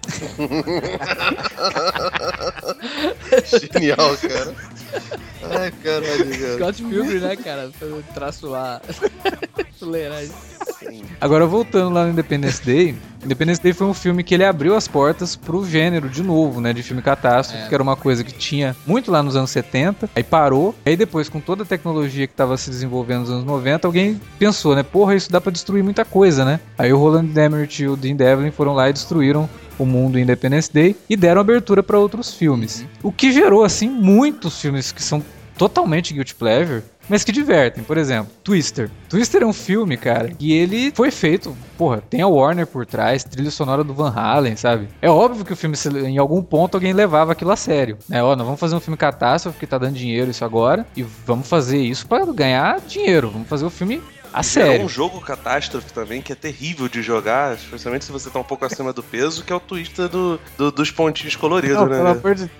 [3.74, 4.54] Genial, cara.
[5.50, 6.54] Ai, caralho, cara.
[6.56, 7.70] Scott Pilgrim, né, cara?
[7.78, 8.80] Pelo traço lá.
[9.78, 10.30] Fuleiragem.
[11.20, 14.86] Agora, voltando lá no Independence Day, Independence Day foi um filme que ele abriu as
[14.86, 16.72] portas pro gênero de novo, né?
[16.72, 17.68] De filme catástrofe, É.
[17.68, 20.74] que era uma coisa que tinha muito lá nos anos 70, aí parou.
[20.84, 24.74] Aí depois, com toda a tecnologia que tava se desenvolvendo nos anos 90, alguém pensou,
[24.74, 24.82] né?
[24.82, 26.60] Porra, isso dá pra destruir muita coisa, né?
[26.78, 30.72] Aí o Roland Emmerich e o Dean Devlin foram lá e destruíram o mundo Independence
[30.72, 32.84] Day e deram abertura pra outros filmes.
[33.02, 35.22] O que gerou, assim, muitos filmes que são
[35.56, 37.84] totalmente guilty pleasure, mas que divertem.
[37.84, 38.90] Por exemplo, Twister.
[39.08, 43.24] Twister é um filme, cara, que ele foi feito, porra, tem a Warner por trás,
[43.24, 44.88] trilha sonora do Van Halen, sabe?
[45.00, 47.98] É óbvio que o filme, em algum ponto, alguém levava aquilo a sério.
[48.08, 48.22] Né?
[48.22, 51.48] Ó, nós vamos fazer um filme catástrofe que tá dando dinheiro isso agora, e vamos
[51.48, 53.30] fazer isso pra ganhar dinheiro.
[53.30, 54.02] Vamos fazer o filme
[54.34, 54.84] a É sério.
[54.84, 58.64] um jogo catástrofe também que é terrível de jogar, especialmente se você tá um pouco
[58.64, 61.96] acima do peso, que é o twister do, do- dos pontinhos coloridos, Não, né?
[61.96, 62.50] pelo amor de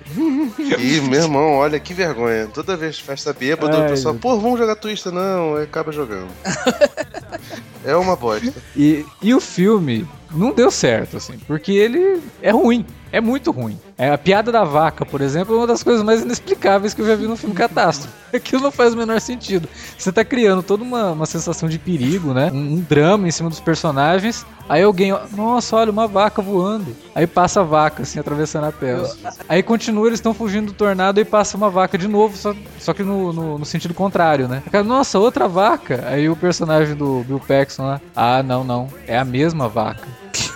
[0.78, 2.46] Ih, meu irmão, olha que vergonha.
[2.46, 5.12] Toda vez festa bêbado, Ai, o pessoal, pô, vamos jogar Twister.
[5.12, 6.28] Não, acaba jogando.
[7.84, 8.52] é uma bosta.
[8.76, 12.84] E, e o filme não deu certo, assim, porque ele é ruim.
[13.12, 13.78] É muito ruim.
[13.96, 17.06] É, a piada da vaca, por exemplo, é uma das coisas mais inexplicáveis que eu
[17.06, 18.12] já vi num filme catástrofe.
[18.34, 19.68] Aquilo não faz o menor sentido.
[19.96, 22.50] Você tá criando toda uma, uma sensação de perigo, né?
[22.52, 24.44] Um, um drama em cima dos personagens.
[24.68, 26.96] Aí alguém, nossa, olha, uma vaca voando.
[27.14, 29.08] Aí passa a vaca, assim, atravessando a tela.
[29.48, 32.92] Aí continua, eles estão fugindo do tornado e passa uma vaca de novo, só, só
[32.92, 34.62] que no, no, no sentido contrário, né?
[34.70, 36.04] Cara, nossa, outra vaca.
[36.08, 40.08] Aí o personagem do Bill Paxton lá, ah, não, não, é a mesma vaca.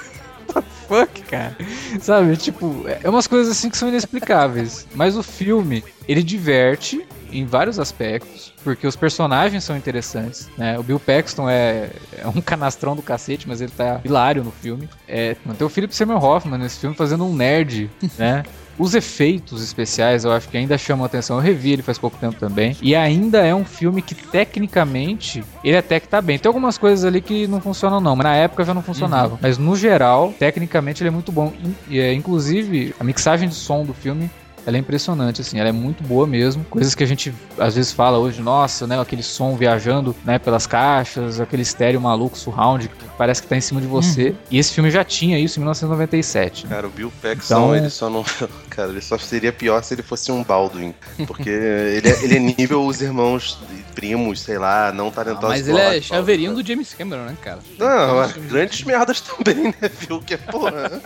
[0.88, 1.56] Fuck, cara?
[2.00, 4.86] Sabe, tipo, é umas coisas assim que são inexplicáveis.
[4.94, 10.78] Mas o filme, ele diverte em vários aspectos, porque os personagens são interessantes, né?
[10.78, 14.88] O Bill Paxton é, é um canastrão do cacete, mas ele tá hilário no filme.
[15.06, 18.42] É, tem o Philip Seymour Hoffman nesse filme fazendo um nerd, né?
[18.78, 21.36] Os efeitos especiais eu acho que ainda chamam a atenção.
[21.36, 22.76] Eu revi ele faz pouco tempo também.
[22.80, 26.38] E ainda é um filme que, tecnicamente, ele até que tá bem.
[26.38, 29.38] Tem algumas coisas ali que não funcionam, não, mas na época já não funcionavam.
[29.42, 31.52] Mas no geral, tecnicamente, ele é muito bom.
[31.88, 34.30] E, é, inclusive, a mixagem de som do filme.
[34.66, 36.64] Ela é impressionante, assim, ela é muito boa mesmo.
[36.64, 39.00] Coisas que a gente às vezes fala hoje, nossa, né?
[39.00, 43.60] Aquele som viajando, né, pelas caixas, aquele estéreo maluco, surround, que parece que tá em
[43.60, 44.34] cima de você.
[44.50, 46.66] E esse filme já tinha isso em 1997.
[46.66, 46.74] né?
[46.74, 48.24] Cara, o Bill Paxton, Então- ele só não.
[48.70, 50.94] Cara, ele só seria pior se ele fosse um Baldwin.
[51.26, 53.58] Porque ele é, ele é nível os irmãos
[53.94, 55.48] primos, sei lá, não Ah, talentosos.
[55.48, 57.58] mas igual ele é chaveirinho do James Cameron, né, cara?
[57.76, 60.20] Não, mas grandes merdas também, né, viu?
[60.20, 61.00] Que é porra.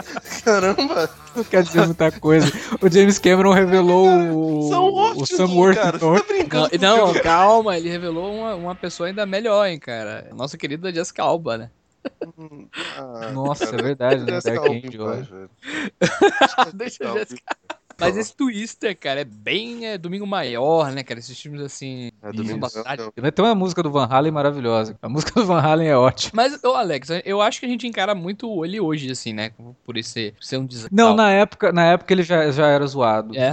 [0.44, 1.08] Caramba.
[1.34, 2.46] Não quer dizer muita coisa.
[2.80, 5.46] O James Cameron revelou o, São o Sam.
[5.46, 6.14] Worthington.
[6.16, 10.28] Tá brincando Não, não, calma, ele revelou uma, uma pessoa ainda melhor, hein, cara.
[10.34, 11.70] Nossa querida Jessica Alba, né?
[12.96, 14.32] Ah, Nossa, cara, é verdade, né?
[14.34, 15.48] Jessica Dark Angel, né?
[16.74, 17.12] Deixa.
[17.14, 17.56] Jessica.
[18.06, 21.20] Mas esse Twister, cara, é bem é, Domingo Maior, né, cara?
[21.20, 22.10] Esses filmes assim.
[22.22, 23.30] É, domingo não.
[23.32, 24.96] Tem uma música do Van Halen maravilhosa.
[25.00, 26.32] A música do Van Halen é ótima.
[26.34, 29.50] Mas, ô Alex, eu acho que a gente encara muito ele hoje, assim, né?
[29.84, 30.94] Por esse ser, ser um desastre.
[30.94, 33.36] Não, na época, na época ele já, já era zoado.
[33.36, 33.52] É.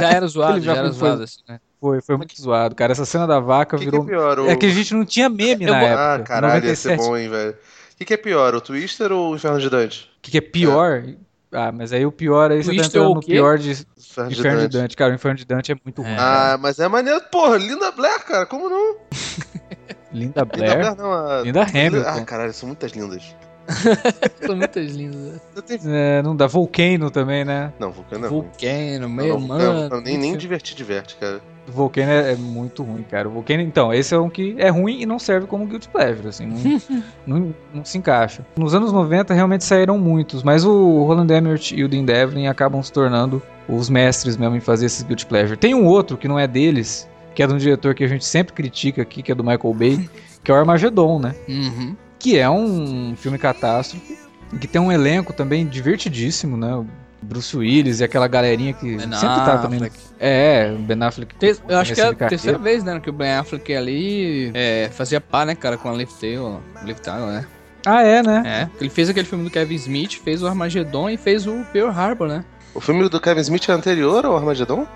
[0.00, 1.60] Já era zoado, Ele já já, era foi- zoado, assim, né?
[1.80, 2.90] Foi, foi muito zoado, cara.
[2.90, 4.04] Essa cena da vaca O que, que virou.
[4.04, 4.38] é pior?
[4.40, 4.48] O...
[4.48, 6.14] É que a gente não tinha meme Eu na vou- época.
[6.14, 7.08] Ah, caralho, ia ser 97.
[7.08, 7.52] bom, hein, velho.
[7.52, 10.10] O que, que é pior, o Twister ou o Inferno de Dante?
[10.18, 11.04] O que, que é pior?
[11.52, 14.30] Ah, mas aí o pior aí você tá Twister entrando o no pior de Inferno
[14.30, 14.72] de Inferno de Dante.
[14.82, 14.96] Dante.
[14.96, 16.10] Cara, o Inferno de Dante é muito ruim.
[16.12, 16.16] É.
[16.18, 17.20] Ah, mas é maneiro.
[17.30, 18.96] Porra, Linda Blair, cara, como não?
[20.12, 20.78] Linda Linda Blair.
[20.78, 21.40] Blair, não, a...
[21.42, 22.08] Linda Hamilton.
[22.08, 23.34] Ah, caralho, são muitas lindas.
[24.46, 25.40] São muitas lindas.
[25.66, 27.70] Tenho- É, não dá Volcano também, né?
[27.78, 28.28] Não, Vulcano é.
[28.28, 30.00] Vulcano, Não, meu Vulcano, mano.
[30.00, 31.38] nem, nem divertir diverte, cara.
[31.72, 33.28] Volcano é, é muito ruim, cara.
[33.28, 36.28] O Volcano, então, esse é um que é ruim e não serve como Guilty Pleasure,
[36.28, 38.44] assim, não, não, não se encaixa.
[38.56, 42.82] Nos anos 90 realmente saíram muitos, mas o Roland Emmerich e o Dean Devlin acabam
[42.82, 45.58] se tornando os mestres mesmo em fazer esses Guilty Pleasure.
[45.58, 48.24] Tem um outro que não é deles, que é de um diretor que a gente
[48.24, 50.10] sempre critica aqui, que é do Michael Bay,
[50.42, 51.34] que é o Armageddon, né?
[51.48, 51.96] Uhum.
[52.18, 54.18] Que é um filme catástrofe,
[54.60, 56.84] que tem um elenco também divertidíssimo, né?
[57.20, 59.78] Bruce Willis e aquela galerinha que Ben sempre tá também.
[59.78, 59.96] Affleck.
[60.20, 61.34] É, o Ben Affleck.
[61.36, 64.88] Te- Eu acho que é a terceira vez, né, que o Ben Affleck ali é,
[64.92, 67.46] fazia par, né, cara, com a Liv Taylor, Liv Taylor, né?
[67.86, 68.42] Ah, é, né?
[68.44, 71.90] É, ele fez aquele filme do Kevin Smith, fez o Armageddon e fez o Pearl
[71.90, 72.44] Harbor, né?
[72.74, 74.86] O filme do Kevin Smith é anterior ao Armageddon?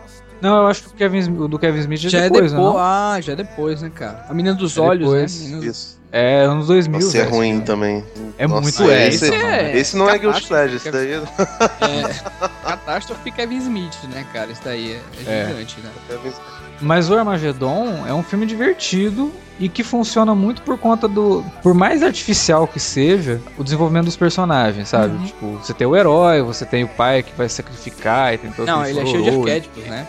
[0.40, 2.30] Não, eu acho que o, Kevin, Smith- o do Kevin Smith já, Já é é
[2.30, 2.72] depois, depois, né?
[2.72, 2.78] não?
[2.78, 4.26] ah, já é depois, né, cara?
[4.28, 5.40] A menina dos É olhos, depois.
[5.40, 5.46] né?
[5.48, 6.01] Menina- Isso.
[6.14, 8.04] É, anos 2000, Nossa, é ruim também.
[8.36, 9.08] É Nossa, muito é.
[9.08, 11.22] esse, Esse é esse não é catástrofe, Pleasure, esse daí é
[12.64, 14.52] Catástrofe Kevin Smith, né, cara?
[14.52, 15.46] Isso daí é, é É.
[15.48, 15.90] gigante, né?
[16.08, 16.32] Kevin
[16.82, 21.42] Mas o Armageddon é um filme divertido e que funciona muito por conta do.
[21.62, 25.16] Por mais artificial que seja, o desenvolvimento dos personagens, sabe?
[25.16, 25.24] Uhum.
[25.24, 28.66] Tipo, você tem o herói, você tem o pai que vai sacrificar e tem todo
[28.66, 30.06] Não, ele é cheio de arquétipos, né?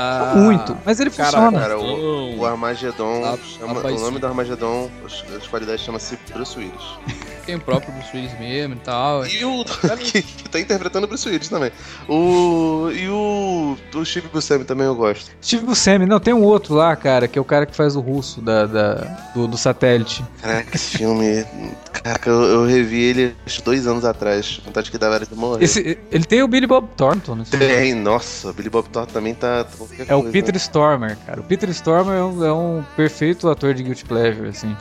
[0.00, 1.58] Ah, Muito, mas ele cara, funciona.
[1.60, 6.56] Cara, o, o Armagedon, A- chama- o nome do Armagedon, as, as qualidades chama-se Bruce
[6.56, 6.82] Willis.
[7.48, 9.26] Tem o próprio Bruce Willis mesmo e tal.
[9.26, 9.64] E o.
[9.98, 11.72] que, que tá interpretando o Bruce Willis também.
[12.06, 12.90] O.
[12.92, 13.76] E o.
[13.94, 15.30] O Steve Buscemi também eu gosto.
[15.42, 18.00] Steve Buscemi, não, tem um outro lá, cara, que é o cara que faz o
[18.00, 18.94] russo da, da-
[19.34, 20.22] do, do satélite.
[20.42, 21.42] Caraca, esse filme.
[21.90, 24.60] Caraca, eu, eu revi ele acho dois anos atrás.
[24.62, 25.64] Vontade que dava era de morrer.
[25.64, 27.66] Esse, ele tem o Billy Bob Thornton filme.
[27.66, 29.66] Tem, nossa, Billy Bob Thornton também tá.
[29.96, 30.30] Qualquer É o.
[30.30, 31.40] Peter Stormer, cara.
[31.40, 34.76] O Peter Stormer é um, é um perfeito ator de Guilty Pleasure, assim.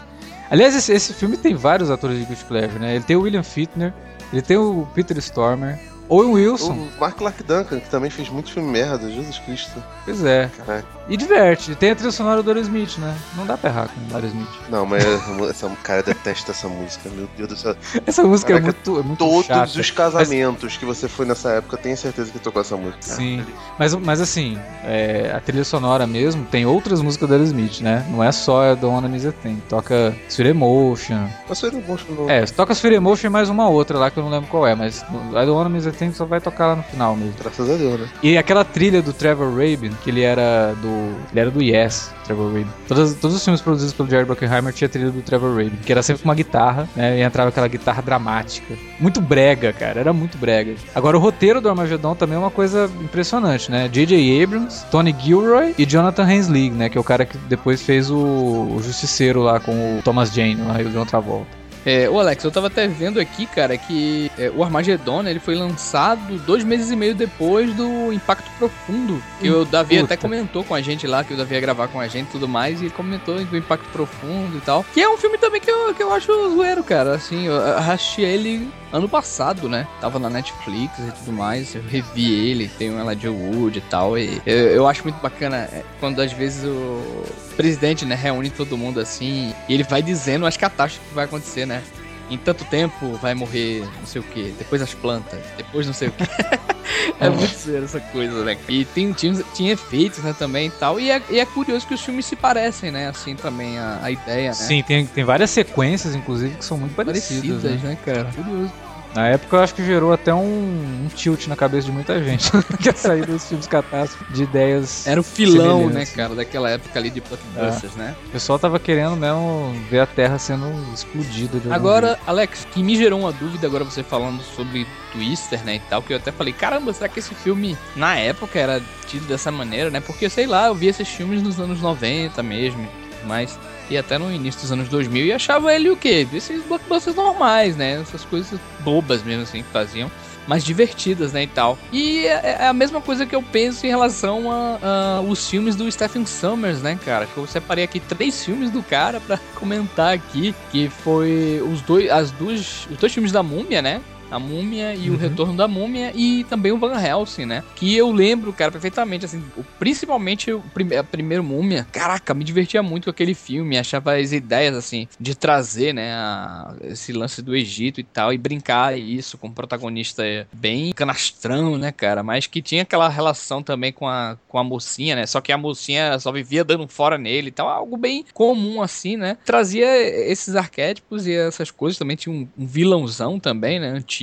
[0.49, 2.95] Aliás, esse, esse filme tem vários atores de Guilty Pleasure, né?
[2.95, 3.93] Ele tem o William Fittner,
[4.31, 5.77] ele tem o Peter Stormer,
[6.09, 6.73] Owen Wilson.
[6.73, 9.83] O Mark Clark Duncan, que também fez muito filme merda, Jesus Cristo.
[10.05, 10.49] Pois é.
[10.57, 10.97] Caraca.
[11.09, 11.73] E diverte.
[11.75, 13.15] Tem a trilha sonora do Aerosmith, né?
[13.35, 14.47] Não dá pra errar com o Aerosmith.
[14.69, 15.03] Não, mas
[15.49, 17.75] essa cara detesta essa música, meu Deus do céu.
[18.05, 19.79] Essa música é Caraca, muito, é muito Todos chata.
[19.79, 23.01] os casamentos que você foi nessa época, tenho certeza que tocou essa música.
[23.01, 23.45] Sim.
[23.79, 28.05] Mas, mas assim, é, a trilha sonora mesmo tem outras músicas do Aerosmith, né?
[28.09, 29.61] Não é só a do One Is a Thing.
[29.69, 31.27] Toca Sweet Emotion.
[31.47, 32.29] Mas um bom no...
[32.29, 34.75] É, toca Sweet Emotion e mais uma outra lá que eu não lembro qual é,
[34.75, 37.33] mas a do One Thing só vai tocar lá no final mesmo.
[37.39, 38.07] Graças a Deus, né?
[38.21, 41.15] E aquela trilha do Trevor Rabin, que ele era do.
[41.31, 42.67] Ele era do Yes, Trevor Rabin.
[42.87, 46.03] Todos, todos os filmes produzidos pelo Jerry Bruckheimer tinha trilha do Trevor Rabin, que era
[46.03, 47.19] sempre uma guitarra, né?
[47.19, 48.75] E entrava aquela guitarra dramática.
[48.99, 49.99] Muito brega, cara.
[49.99, 50.75] Era muito brega.
[50.93, 53.87] Agora, o roteiro do Armageddon também é uma coisa impressionante, né?
[53.87, 54.43] J.J.
[54.43, 56.89] Abrams, Tony Gilroy e Jonathan Hensleigh, né?
[56.89, 60.61] Que é o cara que depois fez o, o Justiceiro lá com o Thomas Jane,
[60.61, 61.66] lá, e o John Travolta.
[61.87, 65.39] É, ô Alex, eu tava até vendo aqui, cara, que é, o Armageddon, né, ele
[65.39, 69.23] foi lançado dois meses e meio depois do Impacto Profundo.
[69.39, 70.13] Que o Davi Puta.
[70.13, 72.31] até comentou com a gente lá, que o Davi ia gravar com a gente e
[72.31, 74.85] tudo mais, e ele comentou do Impacto Profundo e tal.
[74.93, 77.15] Que é um filme também que eu, que eu acho zoeiro, cara.
[77.15, 79.87] Assim, eu achei ele ano passado, né?
[79.99, 81.75] Tava na Netflix e tudo mais.
[81.75, 84.17] Eu revi ele, tem o Elijah Wood e tal.
[84.17, 87.23] E eu, eu acho muito bacana é, quando às vezes o
[87.55, 91.65] presidente, né, reúne todo mundo assim e ele vai dizendo as catástrofes que vai acontecer,
[91.65, 91.83] né?
[92.29, 96.09] Em tanto tempo vai morrer não sei o que, depois as plantas, depois não sei
[96.09, 96.23] o que.
[97.19, 98.57] é muito sério essa coisa, né?
[98.67, 100.99] E tem, tinha, tinha efeitos, né, também e tal.
[100.99, 103.07] E é, e é curioso que os filmes se parecem, né?
[103.07, 104.55] Assim também a, a ideia, né?
[104.55, 107.61] Sim, tem, tem várias sequências, inclusive, que são muito parecidas.
[107.61, 107.89] Parecidas, né?
[107.89, 108.31] né, cara?
[108.33, 108.73] Curioso.
[109.17, 112.51] Na época eu acho que gerou até um, um tilt na cabeça de muita gente
[112.79, 115.07] que ia sair dos filmes catástrofes de ideias.
[115.07, 118.15] Era o filão, né, cara, daquela época ali de blockbusters, né?
[118.27, 121.59] O pessoal tava querendo mesmo ver a Terra sendo explodida.
[121.73, 126.03] Agora, Alex, que me gerou uma dúvida agora você falando sobre Twister, né, e tal,
[126.03, 129.89] que eu até falei, caramba, será que esse filme na época era tido dessa maneira,
[129.89, 129.99] né?
[129.99, 132.87] Porque, sei lá, eu vi esses filmes nos anos 90 mesmo,
[133.25, 133.57] mais,
[133.89, 136.27] e até no início dos anos 2000, e achava ele o quê?
[136.33, 137.99] Esses blockbusters normais, né?
[138.01, 140.11] Essas coisas bobas mesmo, assim, que faziam.
[140.47, 141.77] Mais divertidas, né, e tal.
[141.91, 145.75] E é é a mesma coisa que eu penso em relação a, a os filmes
[145.75, 147.25] do Stephen Sommers, né, cara?
[147.25, 152.09] Que eu separei aqui três filmes do cara pra comentar aqui, que foi os dois,
[152.09, 154.01] as duas, os dois filmes da Múmia, né?
[154.29, 157.63] A Múmia e o Retorno da Múmia e também o Van Helsing, né?
[157.75, 159.41] Que eu lembro, cara, perfeitamente, assim,
[159.79, 161.87] principalmente o prime a primeiro Múmia.
[161.91, 166.75] Caraca, me divertia muito com aquele filme, achava as ideias, assim, de trazer, né, a-
[166.81, 171.91] esse lance do Egito e tal, e brincar isso com um protagonista bem canastrão, né,
[171.91, 172.21] cara?
[172.23, 175.25] Mas que tinha aquela relação também com a, com a mocinha, né?
[175.25, 179.15] Só que a mocinha só vivia dando fora nele e tal, algo bem comum, assim,
[179.15, 179.37] né?
[179.45, 179.87] Trazia
[180.29, 184.16] esses arquétipos e essas coisas, também tinha um, um vilãozão também, né, antigo.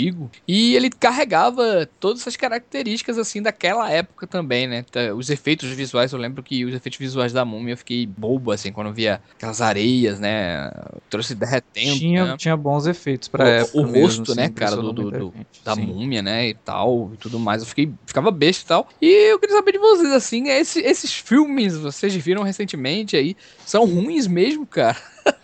[0.47, 4.85] E ele carregava todas essas características, assim, daquela época também, né?
[4.91, 8.51] Tá, Os efeitos visuais, eu lembro que os efeitos visuais da múmia eu fiquei bobo,
[8.51, 10.71] assim, quando via aquelas areias, né?
[11.11, 12.37] Trouxe derretendo, Tinha, né?
[12.37, 13.79] tinha bons efeitos pra O- época.
[13.79, 15.35] o mesmo, rosto, assim, né, cara, do- do- do-
[15.65, 15.83] da Sim.
[15.87, 17.63] múmia, né, e tal, e tudo mais.
[17.63, 18.89] Eu fiquei, ficava besta e tal.
[19.01, 23.85] E eu queria saber de vocês, assim, esse- esses filmes, vocês viram recentemente aí, são
[23.85, 24.97] ruins mesmo, cara?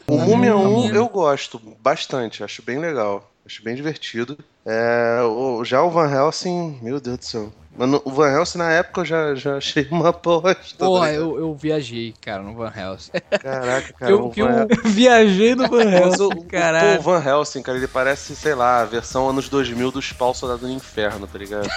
[0.07, 0.95] O Múmia 1 Múmia.
[0.95, 4.39] eu gosto bastante, acho bem legal, acho bem divertido.
[4.65, 7.53] É, o- já o Van Helsing, meu Deus do céu.
[7.77, 10.55] Mano, o Van Helsing na época eu já, já achei uma bosta.
[10.77, 13.13] tá Porra, eu, eu viajei, cara, no Van Helsing.
[13.41, 14.13] Caraca, cara.
[14.13, 17.89] Eu- que Van Helsing- Viajei no Van Helsing, o- pô, o Van Helsing, cara, ele
[17.89, 21.69] parece, sei lá, a versão anos 2000 dos Pau Soldado no Inferno, tá ligado?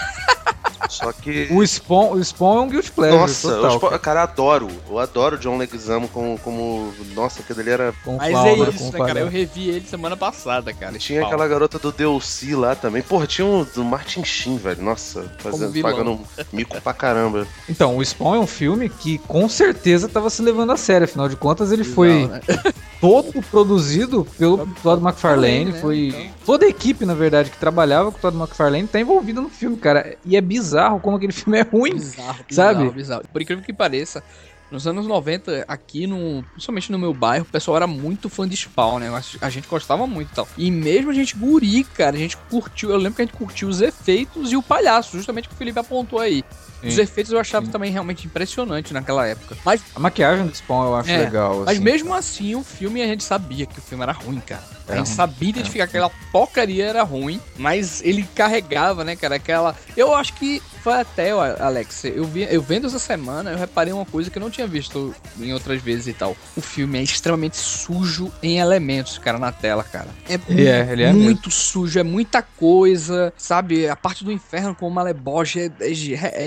[0.89, 1.47] Só que.
[1.51, 3.63] O Spawn, o Spawn é um guilty pleasure Nossa, total.
[3.73, 4.67] eu, tipo, cara, adoro.
[4.89, 6.93] Eu adoro o John Leguizamo como, como.
[7.15, 7.93] Nossa, aquele ali era.
[8.03, 9.19] com Mas Flounder, é com isso, né, o cara?
[9.19, 10.95] Eu revi ele semana passada, cara.
[10.97, 11.27] esse Tinha pau.
[11.29, 13.01] aquela garota do Delcy lá também.
[13.01, 14.81] Porra, tinha o do Martin Sheen, velho.
[14.81, 16.19] Nossa, fazendo, pagando
[16.51, 17.47] mico pra caramba.
[17.69, 21.05] Então, o Spawn é um filme que com certeza tava se levando a sério.
[21.05, 22.41] Afinal de contas, ele foi né?
[22.99, 25.65] todo produzido pelo Todd McFarlane.
[25.65, 25.79] né?
[25.81, 26.29] Foi Então.
[26.45, 29.77] toda a equipe, na verdade, que trabalhava com o Todd McFarlane tá envolvida no filme,
[29.77, 30.15] cara.
[30.25, 31.93] E é bizarro como aquele filme é ruim.
[31.93, 32.79] Bizarro, Sabe?
[32.79, 33.23] bizarro, bizarro.
[33.31, 34.23] Por incrível que pareça,
[34.71, 36.43] nos anos 90, aqui no.
[36.51, 39.21] Principalmente no meu bairro, o pessoal era muito fã de Spawn, né?
[39.39, 40.47] A gente gostava muito e tal.
[40.57, 42.89] E mesmo a gente guri, cara, a gente curtiu.
[42.89, 45.77] Eu lembro que a gente curtiu os efeitos e o palhaço, justamente que o Felipe
[45.79, 46.43] apontou aí.
[46.83, 47.71] Os Sim, efeitos eu achava sim.
[47.71, 49.57] também realmente impressionante naquela época.
[49.63, 51.59] Mas, A maquiagem do Spawn eu acho É, legal.
[51.59, 51.79] mas assim.
[51.79, 54.63] mesmo assim, o filme a gente sabia que o filme era ruim, cara.
[54.87, 59.15] A Era gente ruim, sabia identificar que aquela porcaria era ruim, mas ele carregava, né,
[59.15, 59.75] cara, aquela...
[59.95, 64.05] Eu acho que foi até, Alex, eu, vi, eu vendo essa semana, eu reparei uma
[64.05, 66.35] coisa que eu não tinha visto em outras vezes e tal.
[66.57, 70.09] O filme é extremamente sujo em elementos, cara, na tela, cara.
[70.27, 73.87] É, Ele é, ele é muito sujo, é muita coisa, sabe?
[73.87, 75.93] A parte do inferno com o Maleboge é, é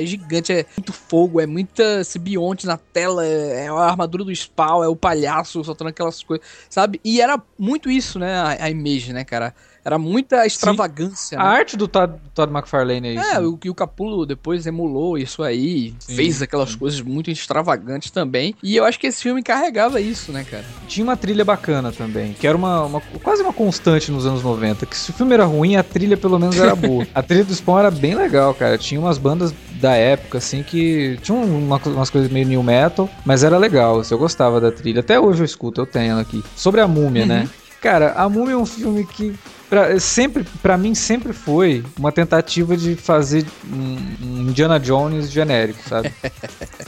[0.03, 4.35] é gigante, é muito fogo, é muita simbionte na tela, é, é a armadura do
[4.35, 7.01] Spawn, é o palhaço soltando aquelas coisas, sabe?
[7.05, 9.55] E era muito isso, né, a, a image, né, cara?
[9.87, 11.49] Era muita extravagância, A né?
[11.49, 13.24] arte do Todd, Todd McFarlane é isso.
[13.30, 13.47] É, né?
[13.47, 16.78] o que o Capulo depois emulou isso aí, Sim, fez aquelas sim.
[16.78, 18.57] coisas muito extravagantes também.
[18.61, 20.64] E eu acho que esse filme carregava isso, né, cara?
[20.89, 24.87] Tinha uma trilha bacana também, que era uma, uma- quase uma constante nos anos 90,
[24.87, 27.07] que se o filme era ruim, a trilha pelo menos era boa.
[27.14, 28.76] a trilha do Spawn era bem legal, cara.
[28.76, 33.45] Tinha umas bandas da época, assim, que tinham uma umas coisas meio new metal, mas
[33.45, 34.99] era legal, assim, eu gostava da trilha.
[34.99, 36.43] Até hoje eu escuto, eu tenho ela aqui.
[36.57, 37.28] Sobre a Múmia, Uhum.
[37.28, 37.49] né?
[37.80, 39.32] Cara, a Múmia é um filme que
[39.69, 45.81] pra, sempre, pra mim sempre foi uma tentativa de fazer um, um Indiana Jones genérico,
[45.89, 46.12] sabe?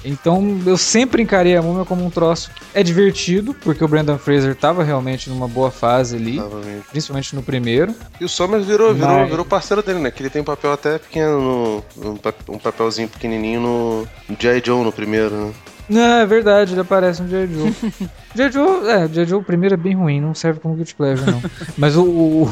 [0.04, 4.16] Então eu sempre encarei a Múmia como um troço que é divertido, porque o Brandon
[4.16, 6.84] Fraser tava realmente numa boa fase ali, Novamente.
[6.90, 7.92] principalmente no primeiro.
[8.20, 10.10] E o Somers virou, virou, Mas- virou parceiro dele, né?
[10.12, 14.62] Que ele tem um papel até pequeno, no, um, pa- papelzinho pequenininho no, no G.I.
[14.64, 15.52] Joe no primeiro, né?
[15.88, 17.28] Não, é verdade, ele aparece no.
[17.28, 17.48] G.I.
[18.52, 19.24] Joe, é.
[19.26, 21.42] Joe o primeiro é bem ruim, não serve como guilty pleasure, não.
[21.76, 22.50] Mas o, o-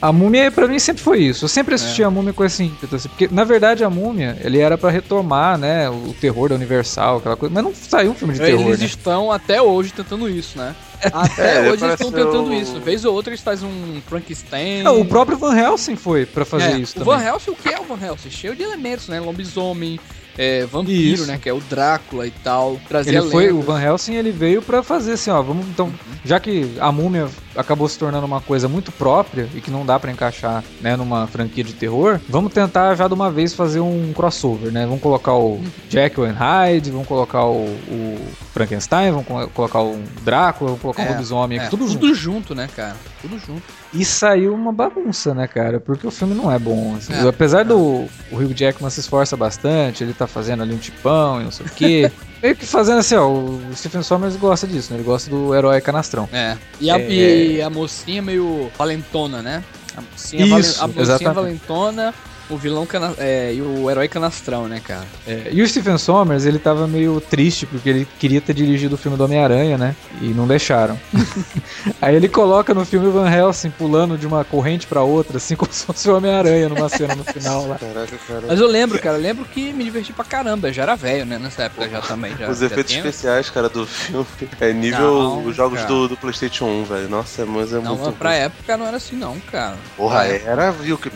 [0.00, 1.44] a Múmia, pra mim, sempre foi isso.
[1.44, 4.58] Eu sempre assisti a Múmia com esse ímpeto, assim, porque, na verdade, a Múmia, ele
[4.60, 8.34] era pra retomar, né, o terror da Universal, aquela coisa, mas não saiu um filme
[8.34, 8.86] de terror, Eles né?
[8.86, 10.74] estão até hoje tentando isso, né?
[11.12, 12.78] Até É, hoje eles estão tentando o- isso.
[12.78, 14.84] Vez ou outra eles fazem um Frankenstein.
[14.84, 17.18] Não, o próprio Van Helsing foi pra fazer É, isso o também.
[17.18, 18.30] Van Helsing, o que é o Van Helsing?
[18.30, 19.18] Cheio de elementos, né?
[19.18, 19.98] Lobisomem,
[20.36, 21.26] é, vampiro, Isso.
[21.26, 21.38] né?
[21.40, 22.80] Que é o Drácula e tal.
[22.88, 23.60] Trazer Ele foi, o.
[23.60, 25.92] Van Helsing ele veio pra fazer assim, ó, vamos então,
[26.24, 30.00] já que a múmia acabou se tornando uma coisa muito própria e que não dá
[30.00, 34.12] pra encaixar, né, numa franquia de terror, vamos tentar já de uma vez fazer um
[34.14, 34.86] crossover, né?
[34.86, 35.60] Vamos colocar o
[35.90, 38.18] Jekyll and Hyde, vamos colocar o, o
[38.54, 42.00] Frankenstein, vamos co- colocar o Drácula, vamos colocar É, o lobisomem, É, tudo junto.
[42.00, 42.96] tudo junto, né, cara?
[43.22, 43.62] Tudo junto.
[43.94, 45.78] E saiu uma bagunça, né, cara?
[45.80, 46.96] Porque o filme não é bom.
[46.96, 47.12] assim.
[47.14, 51.40] É, Apesar do o Hugh Jackman se esforça bastante, ele tá fazendo ali um tipão
[51.40, 52.12] e não sei o quê.
[52.42, 54.98] Meio que fazendo assim, ó, o Stephen Sommers gosta disso, né?
[54.98, 56.28] Ele gosta do herói canastrão.
[56.32, 56.56] É.
[56.80, 57.08] E a, É.
[57.08, 59.62] e a mocinha meio valentona, né?
[59.96, 62.14] A mocinha, Isso, valen- a mocinha valentona
[62.50, 65.04] O vilão cana é, e o herói canastrão, né, cara?
[65.26, 68.98] É, e o Stephen Sommers, ele tava meio triste porque ele queria ter dirigido o
[68.98, 69.96] filme do Homem-Aranha, né?
[70.20, 70.98] E não deixaram.
[72.00, 75.72] Aí ele coloca no filme Van Helsing pulando de uma corrente pra outra, assim como
[75.72, 77.78] se fosse o Homem-Aranha numa cena no final lá.
[77.78, 78.42] Caraca, cara.
[78.48, 80.68] Mas eu lembro, cara, eu lembro que me diverti pra caramba.
[80.68, 82.36] Eu já era velho, né, nessa época já também.
[82.36, 84.26] Já, Os já efeitos tinha- especiais, cara, do filme
[84.60, 85.88] é nível Não, os jogos cara.
[85.88, 87.08] do, do PlayStation 1, velho.
[87.08, 88.04] Nossa, mas é Não, muito.
[88.04, 89.76] mas pra época não era assim, não, cara.
[89.96, 90.50] Porra, Pra época.
[90.50, 90.98] era, viu?
[90.98, 91.10] Que...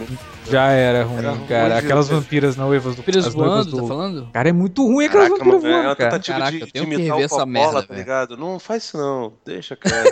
[0.51, 1.79] Já era ruim, Era ruim, cara.
[1.79, 4.29] Aquelas vampiras noivas do Filhos as noivas voando, tá do- falando?
[4.33, 6.11] Cara, é muito ruim aquelas Caraca, vampiras mano, é uma voando, cara.
[6.11, 8.37] tentativa Caraca, de, eu de imitar o essa Coppola, merda, tá ligado?
[8.37, 10.05] Não faz isso não, deixa, cara.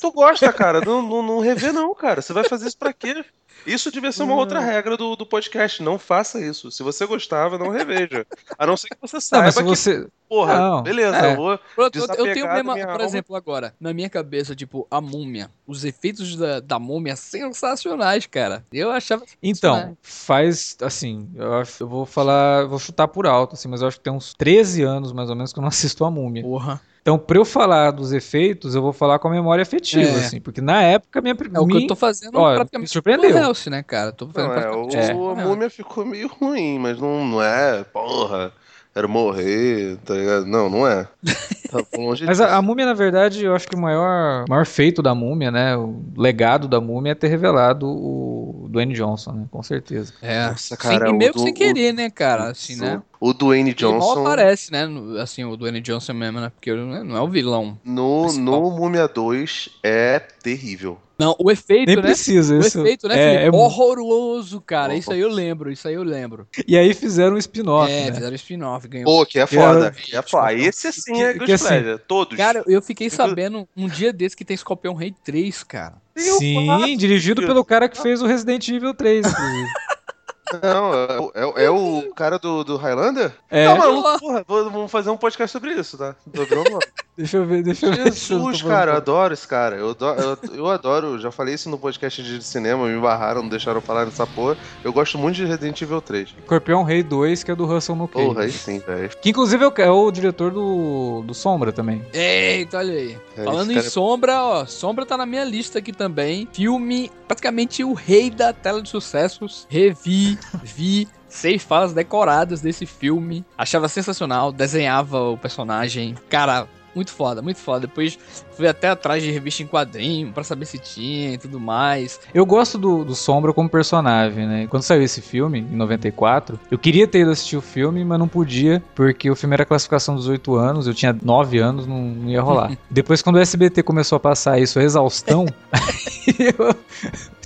[0.00, 2.20] tu gosta, cara, não, não, não revê não, cara.
[2.22, 3.24] Você vai fazer isso pra quê?
[3.66, 5.82] Isso devia ser uma outra regra do, do podcast.
[5.82, 6.70] Não faça isso.
[6.70, 8.26] Se você gostava, não reveja.
[8.58, 10.06] A não ser que você Não, saiba mas se que, você.
[10.28, 11.32] porra, Não, beleza, é.
[11.32, 11.58] eu vou.
[11.74, 13.04] Pronto, eu, tenho um problema, por alma.
[13.04, 13.74] exemplo, agora.
[13.80, 15.50] Na minha cabeça, tipo, a múmia.
[15.66, 18.64] Os efeitos da, da múmia sensacionais, cara.
[18.72, 19.24] Eu achava.
[19.42, 23.88] Então, faz assim, eu, acho, eu vou falar, vou chutar por alto, assim, mas eu
[23.88, 26.42] acho que tem uns 13 anos mais ou menos que eu não assisto a múmia.
[26.42, 26.80] Porra.
[27.08, 30.26] Então, pra eu falar dos efeitos, eu vou falar com a memória afetiva, É.
[30.26, 33.30] assim, porque na época minha É o que eu tô fazendo Ó, praticamente me surpreendeu.
[33.32, 34.12] com o Hellse, né, cara?
[34.12, 34.90] Tô fazendo Não, é, o,
[35.38, 35.42] É.
[35.42, 38.52] a múmia ficou meio ruim, mas não, não é, porra,
[38.98, 40.44] quero morrer, tá ligado?
[40.46, 41.06] Não, não é.
[41.68, 42.48] Tá longe Mas disso.
[42.48, 45.76] a, a múmia, na verdade, eu acho que o maior, maior feito da múmia, né?
[45.76, 49.44] O legado da múmia é ter revelado o Dwayne Johnson, né?
[49.50, 50.14] Com certeza.
[50.22, 50.46] É.
[50.48, 52.44] Nossa, Sem- cara, e o meio que sem o- querer, né, cara?
[52.48, 53.02] Assim, né?
[53.20, 54.88] O Dwayne Ele mal Johnson aparece, né?
[55.20, 56.48] Assim, o Dwayne Johnson mesmo, né?
[56.48, 57.78] Porque ele não é, não é o vilão.
[57.84, 58.44] no, principal.
[58.62, 60.96] no Múmia 2 é terrível.
[61.18, 62.02] Não, o efeito, Nem né?
[62.02, 62.54] precisa.
[62.54, 64.94] O Isso efeito, né, é, é Horroroso, cara.
[64.94, 66.46] Isso aí eu lembro, isso aí eu lembro.
[66.66, 68.12] E aí fizeram um spin-off, é, né?
[68.14, 69.04] fizeram spin-off, ganhou.
[69.18, 69.86] Pô, que é Que foda.
[69.86, 70.52] era- Que é foda.
[70.54, 71.98] Esse sim é que- Good que assim- Pleasure.
[72.06, 72.36] Todos.
[72.36, 75.94] Cara, eu fiquei sabendo um dia desse que tem Scorpion Rei 3, cara.
[76.16, 79.68] Sim, dirigido pelo cara que fez o Resident Evil 3, inclusive.
[80.62, 83.32] Não, é, o- é o- é o cara do, do Highlander?
[83.50, 86.14] É, Não, maluco, porra, vamos fazer um podcast sobre isso, tá?
[86.32, 86.78] Tô vendo, mano.
[87.18, 88.04] Deixa eu ver, deixa eu ver.
[88.12, 89.76] Jesus, cara, eu adoro esse cara.
[89.76, 93.48] Eu adoro, eu, eu adoro, já falei isso no podcast de cinema, me barraram, não
[93.48, 94.56] deixaram falar nessa porra.
[94.84, 96.28] Eu gosto muito de Resident Evil 3.
[96.38, 98.24] Escorpião Rei 2, que é do Russell McKay.
[98.24, 99.10] Porra, aí sim, velho.
[99.20, 102.02] Que inclusive é o, é o diretor do, do Sombra também.
[102.12, 103.18] Eita, olha aí.
[103.36, 106.48] É, Falando em cara- Sombra, ó, Sombra tá na minha lista aqui também.
[106.52, 109.66] Filme, praticamente o rei da tela de sucessos.
[109.68, 113.44] Revi, vi, seis falas decoradas desse filme.
[113.56, 116.14] Achava sensacional, desenhava o personagem.
[116.28, 117.86] Cara, muito foda, muito foda.
[117.86, 118.18] Depois
[118.56, 122.20] fui até atrás de revista em quadrinho pra saber se tinha e tudo mais.
[122.34, 124.66] Eu gosto do, do Sombra como personagem, né?
[124.68, 128.28] Quando saiu esse filme, em 94, eu queria ter ido assistir o filme, mas não
[128.28, 132.30] podia, porque o filme era classificação dos 8 anos, eu tinha 9 anos, não, não
[132.30, 132.76] ia rolar.
[132.90, 135.46] Depois, quando o SBT começou a passar isso, a exaustão,
[136.38, 136.74] eu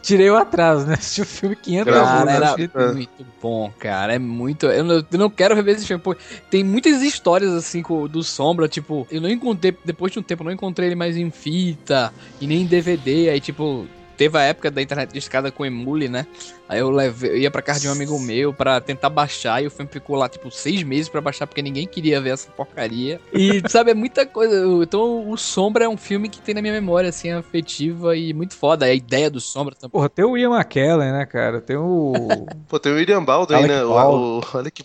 [0.02, 0.94] tirei o atraso, né?
[0.98, 2.56] Assisti o filme 500 Gravou, Cara, era.
[2.74, 2.92] É.
[2.92, 4.14] muito bom, cara.
[4.14, 4.66] É muito.
[4.66, 6.02] Eu não, eu não quero rever esse filme.
[6.02, 6.14] pô.
[6.50, 8.68] Tem muitas histórias assim com, do Sombra.
[8.68, 9.76] Tipo, eu não encontrei.
[9.84, 13.30] Depois de um tempo, eu não encontrei ele mais em fita e nem em DVD.
[13.30, 13.86] Aí, tipo.
[14.14, 16.26] Teve a época da internet de escada com emule, né?
[16.72, 19.66] Aí eu, levei, eu ia pra casa de um amigo meu pra tentar baixar e
[19.66, 23.20] o filme ficou lá, tipo, seis meses pra baixar porque ninguém queria ver essa porcaria.
[23.32, 24.64] E, sabe, é muita coisa.
[24.82, 28.54] Então, o Sombra é um filme que tem na minha memória, assim, afetiva e muito
[28.54, 28.86] foda.
[28.86, 29.90] A ideia do Sombra também.
[29.90, 31.60] Porra, tem o Ian McKellen, né, cara?
[31.60, 32.12] Tem o.
[32.68, 33.84] Pô, tem o William Baldwin, Alec né?
[33.84, 34.40] O, Baldwin.
[34.54, 34.84] o, Alec,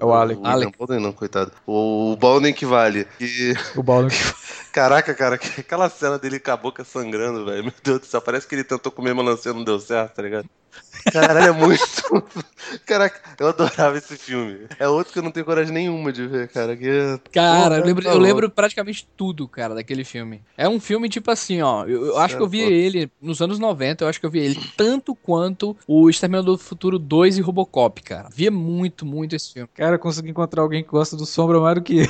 [0.00, 0.38] É o Alec.
[0.40, 0.78] William Alec.
[0.78, 1.52] Baldwin não, coitado.
[1.66, 3.06] O, o Baldwin que vale.
[3.20, 4.16] E, o Baldwin.
[4.72, 7.64] caraca, cara, que- aquela cena dele com a boca sangrando, velho.
[7.64, 10.22] Meu Deus do céu, parece que ele tentou comer melancia e não deu certo, tá
[10.22, 10.48] ligado?
[11.12, 12.24] Caralho, é muito.
[12.84, 14.66] Caraca, eu adorava esse filme.
[14.78, 16.76] É outro que eu não tenho coragem nenhuma de ver, cara.
[16.76, 17.18] Que...
[17.32, 20.42] Cara, Porra, eu lembro, tá eu lembro praticamente tudo, cara, daquele filme.
[20.56, 21.84] É um filme tipo assim, ó.
[21.84, 24.40] Eu, eu acho que eu vi ele nos anos 90, eu acho que eu vi
[24.40, 28.28] ele tanto quanto o Exterminador do Futuro 2 e Robocop, cara.
[28.34, 29.68] Via muito, muito esse filme.
[29.74, 32.08] Cara, eu consegui encontrar alguém que gosta do Sombra mais do que eu.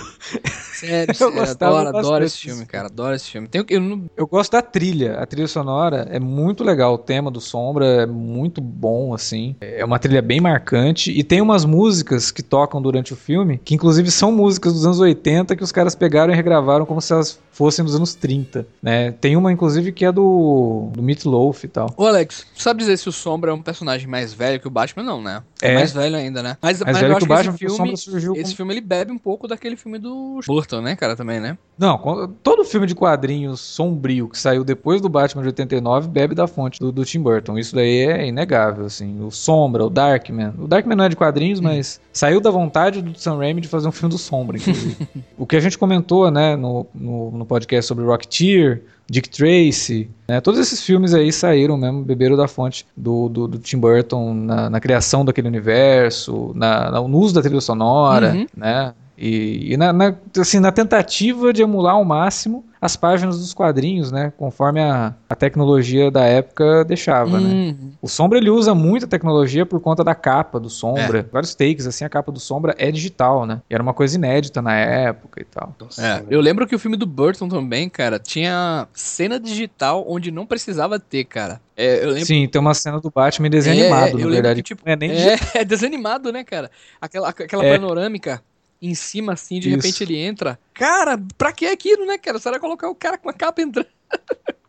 [0.75, 2.87] Sério, Eu sério adoro, adoro esse filme, cara.
[2.87, 3.49] Adoro esse filme.
[3.49, 5.19] Tem, eu não, Eu gosto da trilha.
[5.19, 6.95] A trilha sonora é muito legal.
[6.95, 9.55] O tema do Sombra é muito bom, assim.
[9.61, 11.11] É uma trilha bem marcante.
[11.11, 15.01] E tem umas músicas que tocam durante o filme, que inclusive são músicas dos anos
[15.01, 19.11] 80 que os caras pegaram e regravaram como se elas fossem dos anos 30, né?
[19.11, 21.93] Tem uma, inclusive, que é do, do Meat Loaf e tal.
[21.97, 24.71] Ô, Alex, tu sabe dizer se o Sombra é um personagem mais velho que o
[24.71, 25.03] Batman?
[25.03, 25.43] Não, né?
[25.61, 25.75] É.
[25.75, 26.57] mais velho ainda, né?
[26.63, 28.33] Mas, Mas mas velho eu que acho o que esse Batman, o filme, Sombra surgiu
[28.35, 28.57] esse como...
[28.57, 31.59] filme ele bebe um pouco daquele filme do Burton, né, cara, também, né?
[31.77, 36.35] Não, com- todo filme de quadrinhos sombrio que saiu depois do Batman de 89 bebe
[36.35, 37.59] da fonte do, do Tim Burton.
[37.59, 39.21] Isso daí é inegável, assim.
[39.23, 40.55] O Sombra, o Darkman.
[40.59, 43.89] O Darkman não é de quadrinhos, mas saiu da vontade do Sam Raimi de fazer
[43.89, 44.97] um filme do Sombra, inclusive.
[45.37, 50.41] o que a gente comentou, né, no, no, no podcast sobre Rocketeer, Dick Tracy, né,
[50.41, 54.69] todos esses filmes aí saíram mesmo, beberam da fonte do, do, do Tim Burton na,
[54.69, 58.47] na, criação daquele universo, na, no uso da trilha sonora, uhum.
[58.55, 63.53] né, e, e na, na, assim, na tentativa de emular ao máximo as páginas dos
[63.53, 64.33] quadrinhos, né?
[64.37, 67.49] Conforme a, a tecnologia da época deixava, né?
[67.49, 67.67] uhum.
[67.67, 67.77] né?
[68.01, 71.19] O Sombra ele usa muita tecnologia por conta da capa do Sombra.
[71.19, 71.23] É.
[71.33, 73.61] Vários takes, assim, a capa do Sombra é digital, né?
[73.69, 75.75] E era uma coisa inédita na época e tal.
[75.99, 80.47] É, eu lembro que o filme do Burton também, cara, tinha cena digital onde não
[80.47, 81.61] precisava ter, cara.
[81.77, 82.27] É, lembro...
[82.27, 84.63] Sim, tem uma cena do Batman desenho é, na verdade.
[84.63, 86.71] Que, tipo, é, nem é, é desenho animado, né, cara?
[87.01, 87.73] Aquela, aquela é.
[87.73, 88.41] panorâmica
[88.81, 89.77] em cima, assim, de Isso.
[89.77, 90.59] repente ele entra.
[90.73, 92.39] Cara, pra que aquilo, né, cara?
[92.39, 93.89] Será colocar o cara com a capa entrando?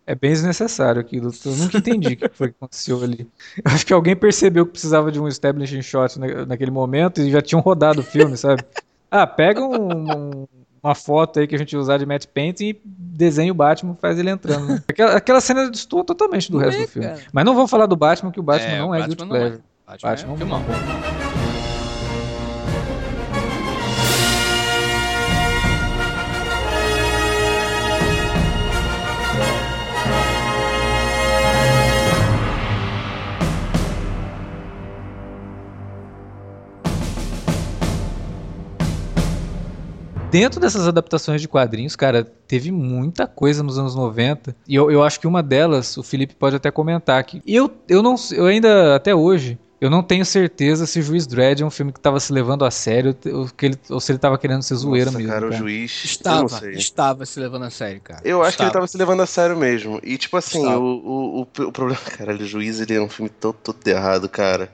[0.06, 1.32] É bem desnecessário aquilo.
[1.46, 3.30] Eu nunca entendi o que foi que aconteceu ali.
[3.64, 7.44] Eu acho que alguém percebeu que precisava de um establishing shot naquele momento e já
[7.44, 8.64] tinham rodado o filme, sabe?
[9.12, 10.48] Ah, pega um, um,
[10.82, 14.18] uma foto aí que a gente usar de Matt Painting e desenha o Batman faz
[14.18, 14.68] ele entrando.
[14.68, 14.84] Né?
[14.88, 17.08] Aquela, aquela cena destoa totalmente do resto é, do filme.
[17.08, 17.22] Cara.
[17.32, 19.56] Mas não vou falar do Batman, que o Batman é, não é Batman Guilty Pleasure.
[19.56, 19.92] É.
[19.92, 21.19] Batman, Batman é, é um
[40.30, 44.56] dentro dessas adaptações de quadrinhos, cara, teve muita coisa nos anos 90.
[44.68, 47.42] E eu, eu acho que uma delas, o Felipe pode até comentar aqui.
[47.46, 51.66] Eu, eu não eu ainda, até hoje, eu não tenho certeza se Juiz Dredd é
[51.66, 54.38] um filme que estava se levando a sério ou, que ele, ou se ele estava
[54.38, 55.32] querendo ser zoeira Nossa, mesmo.
[55.32, 56.04] Cara, cara, o juiz.
[56.04, 58.22] Estava, estava se levando a sério, cara.
[58.26, 58.58] Eu acho estava.
[58.58, 60.00] que ele estava se levando a sério mesmo.
[60.04, 62.02] E, tipo assim, o, o, o, o, problema.
[62.18, 64.70] Cara, o juiz ele é um filme todo, todo errado, cara.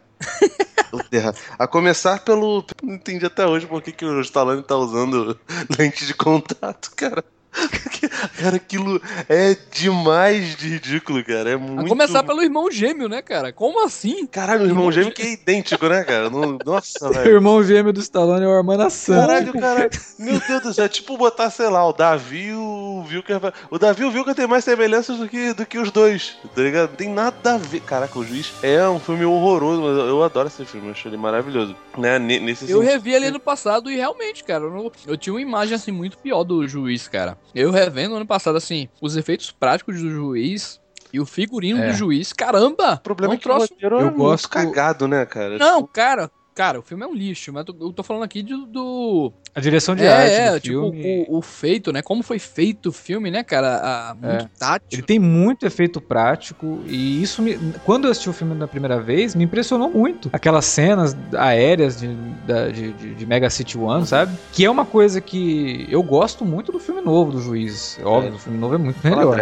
[1.57, 2.66] A começar pelo.
[2.82, 5.39] Não entendi até hoje por que, que o Stallone tá usando
[5.78, 7.24] lente de contato, cara.
[8.38, 11.51] Cara, aquilo é demais de ridículo, cara.
[11.51, 11.86] É muito.
[11.86, 13.51] A começar pelo irmão gêmeo, né, cara?
[13.51, 14.26] Como assim?
[14.26, 16.30] Caralho, o irmão, irmão gêmeo que é idêntico, né, cara?
[16.30, 17.26] Nossa, velho.
[17.26, 19.26] O irmão gêmeo do Stallone é o Armando Santos.
[19.26, 19.89] Caralho, cara.
[20.20, 20.86] Meu Deus do céu.
[20.86, 23.39] É tipo botar, sei lá, o Davi e o Vilker.
[23.70, 26.61] O Davi e o Vilker tem mais semelhanças do que, do que os dois, tá
[26.61, 26.89] ligado?
[26.89, 27.82] Não tem nada a ver.
[27.82, 30.88] Caraca, o Juiz é um filme horroroso, mas eu adoro esse filme.
[30.88, 31.76] Eu acho ele maravilhoso.
[31.97, 32.20] Né?
[32.20, 35.91] Nesse eu revi ele ano passado e realmente, cara, eu, eu tinha uma imagem assim
[35.91, 37.38] muito pior do Juiz, cara.
[37.53, 40.80] Eu revendo ano passado, assim, os efeitos práticos do juiz
[41.12, 41.88] e o figurino é.
[41.88, 42.95] do juiz, caramba!
[42.95, 43.74] O problema é que troço...
[43.74, 45.58] o eu é gosto cagado, né, cara?
[45.58, 45.93] Não, tipo...
[45.93, 49.62] cara, cara, o filme é um lixo, mas eu tô falando aqui do, do a
[49.62, 51.26] direção de é, arte é, do tipo, filme.
[51.30, 52.01] O, o, feito, né?
[52.01, 53.78] Como foi feito o filme, né, cara?
[53.78, 54.49] A, muito é.
[54.60, 54.88] tátil.
[54.91, 58.99] Ele tem muito efeito prático e isso me, quando eu assisti o filme na primeira
[58.99, 60.30] vez, me impressionou muito.
[60.34, 64.38] Aquelas cenas aéreas de, de, de, de Mega City One, sabe?
[64.51, 67.97] Que é uma coisa que eu gosto muito do filme novo do Juiz.
[68.03, 68.36] Óbvio, é.
[68.36, 69.38] o filme novo é muito melhor.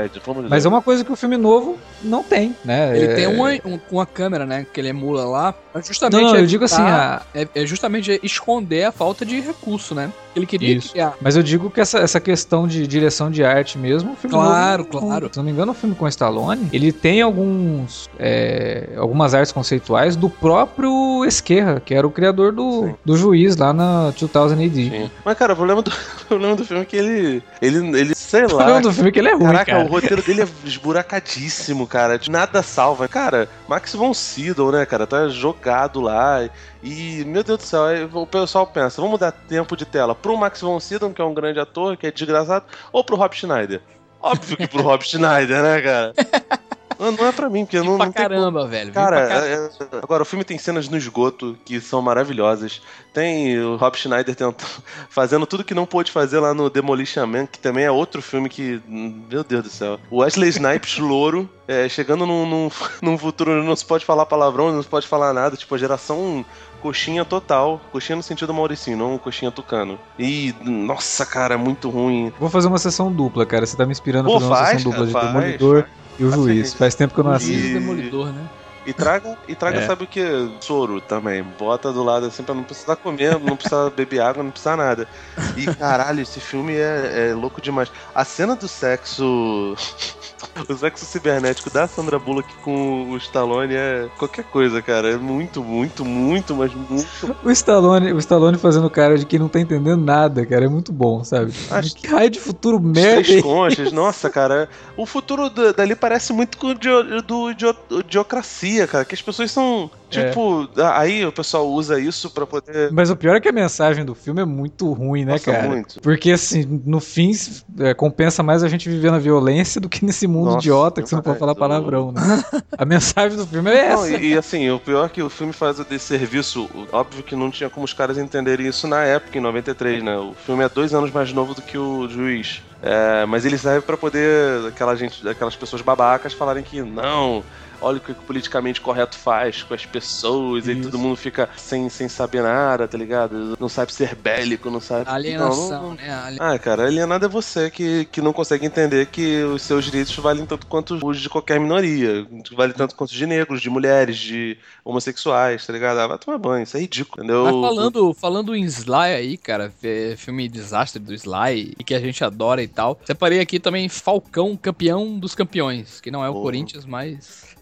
[0.48, 2.96] Mas é uma coisa que o filme novo não tem, né?
[2.96, 3.28] Ele tem é.
[3.28, 3.50] uma,
[3.90, 4.64] uma câmera, né?
[4.72, 5.56] Que ele emula lá.
[5.84, 7.24] Justamente não, não eu digo assim, a...
[7.34, 10.03] é, é justamente esconder a falta de recurso, né?
[10.36, 10.92] Ele queria Isso.
[10.92, 11.14] criar.
[11.22, 14.88] Mas eu digo que essa, essa questão de direção de arte mesmo, o filme Claro,
[14.92, 15.30] novo, claro.
[15.32, 20.16] Se não me engano, o filme com Stallone, ele tem alguns é, algumas artes conceituais
[20.16, 24.90] do próprio Esquerra, que era o criador do, do juiz lá na 2000 AD.
[24.90, 25.12] Sim.
[25.24, 25.92] Mas, cara, o problema do,
[26.24, 28.48] o problema do filme é que ele, ele, ele sei lá.
[28.48, 29.86] O problema do filme é que ele é ruim, Caraca, cara.
[29.86, 32.20] o roteiro dele é esburacadíssimo, cara.
[32.30, 33.08] Nada salva.
[33.08, 36.48] Cara, Max von Sydow, né, cara, tá jogado lá.
[36.84, 37.82] E, meu Deus do céu,
[38.14, 41.36] o pessoal pensa, vamos dar tempo de tela pro Max von Sydow, que é um
[41.36, 43.80] grande ator, que é desgraçado, ou pro Rob Schneider?
[44.20, 46.14] Óbvio que pro Rob Schneider, né, cara?
[47.04, 48.70] Não, não é pra mim, porque não, pra não caramba, tem...
[48.70, 48.94] velho.
[48.94, 49.70] Cara, é, é...
[50.02, 52.82] agora o filme tem cenas no esgoto que são maravilhosas.
[53.14, 54.56] Tem o Rob Schneider tentando,
[55.10, 58.48] fazendo tudo que não pôde fazer lá no Demolition Man, que também é outro filme
[58.48, 58.82] que.
[58.88, 60.00] Meu Deus do céu.
[60.10, 64.72] O Wesley Snipes, louro, é, chegando num, num, num futuro não se pode falar palavrão,
[64.72, 65.58] não se pode falar nada.
[65.58, 66.46] Tipo, a geração
[66.84, 67.80] coxinha total.
[67.92, 69.98] Coxinha no sentido Mauricinho, não coxinha tucano.
[70.20, 72.32] E, nossa, cara, muito ruim.
[72.38, 73.66] Vou fazer uma sessão dupla, cara.
[73.66, 75.82] Você tá me inspirando Pô, a fazer uma faz, sessão dupla cara, de faz, Demolidor
[75.84, 76.03] faz.
[76.20, 76.74] E o Juiz.
[76.74, 77.68] Faz tempo que eu não assisto.
[77.68, 77.74] E...
[77.74, 78.50] Demolidor, né?
[78.86, 79.88] E traga, e traga é.
[79.88, 80.22] sabe o que?
[80.60, 81.44] Soro também.
[81.58, 85.08] Bota do lado assim pra não precisar comer, não precisar beber água, não precisar nada.
[85.56, 87.92] E caralho, esse filme é, é louco demais.
[88.14, 89.24] A cena do sexo.
[90.68, 95.12] o sexo cibernético da Sandra Bullock com o Stallone é qualquer coisa, cara.
[95.12, 97.08] É muito, muito, muito, mas muito.
[97.44, 100.66] O Stallone, o Stallone fazendo cara de quem não tá entendendo nada, cara.
[100.66, 101.54] É muito bom, sabe?
[101.72, 101.96] Acho...
[101.96, 103.24] Que raio de futuro merda.
[103.24, 104.68] Três conchas, nossa, cara.
[104.98, 107.52] O futuro dali parece muito com o do
[108.00, 112.92] Idiocracia cara, que as pessoas são, tipo, aí o pessoal usa isso pra poder...
[112.92, 115.68] Mas o pior é que a mensagem do filme é muito ruim, né, Nossa, cara?
[115.68, 116.02] muito.
[116.02, 117.32] Porque, assim, no fim,
[117.80, 121.10] é, compensa mais a gente viver na violência do que nesse mundo Nossa, idiota que
[121.10, 122.22] você não pode falar palavrão, né?
[122.78, 124.18] A mensagem do filme é Não, essa.
[124.18, 126.64] e, e, assim, o pior é que o filme faz o desserviço.
[126.66, 130.18] o- Óbvio que não tinha como os caras entenderem isso na época, em 93, né?
[130.18, 132.62] O filme é dois anos mais novo do que o juiz.
[132.82, 137.42] É, mas ele serve pra poder aquela gente, aquelas pessoas babacas falarem que não.
[137.84, 140.84] Olha o que o politicamente correto faz com as pessoas, e Isso.
[140.84, 143.58] todo mundo fica sem, sem saber nada, tá ligado?
[143.60, 145.10] Não sabe ser bélico, não sabe.
[145.10, 146.14] Alienação, Não, não- né?
[146.14, 150.16] Ali- Ah, cara, alienado é você que, que não consegue entender que os seus direitos
[150.16, 152.26] valem tanto quanto os de qualquer minoria.
[152.56, 155.98] Vale tanto quanto de negros, de mulheres, de homossexuais, tá ligado?
[156.00, 157.44] Ah, vai tomar banho, isso é ridículo, entendeu?
[157.44, 159.74] Mas falando, falando em Sly aí, cara,
[160.18, 163.00] filme desastre do Sly e que a gente adora e tal.
[163.06, 166.44] Separei aqui também Falcão, campeão dos campeões, que não é o Porra.
[166.46, 167.53] Corinthians, mas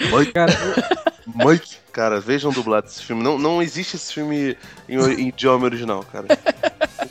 [0.00, 0.52] Mike, Cara,
[1.34, 1.76] Mike.
[1.92, 3.22] Cara, vejam dublado esse filme.
[3.24, 4.56] Não, não existe esse filme
[4.88, 6.26] em, em idioma original, cara.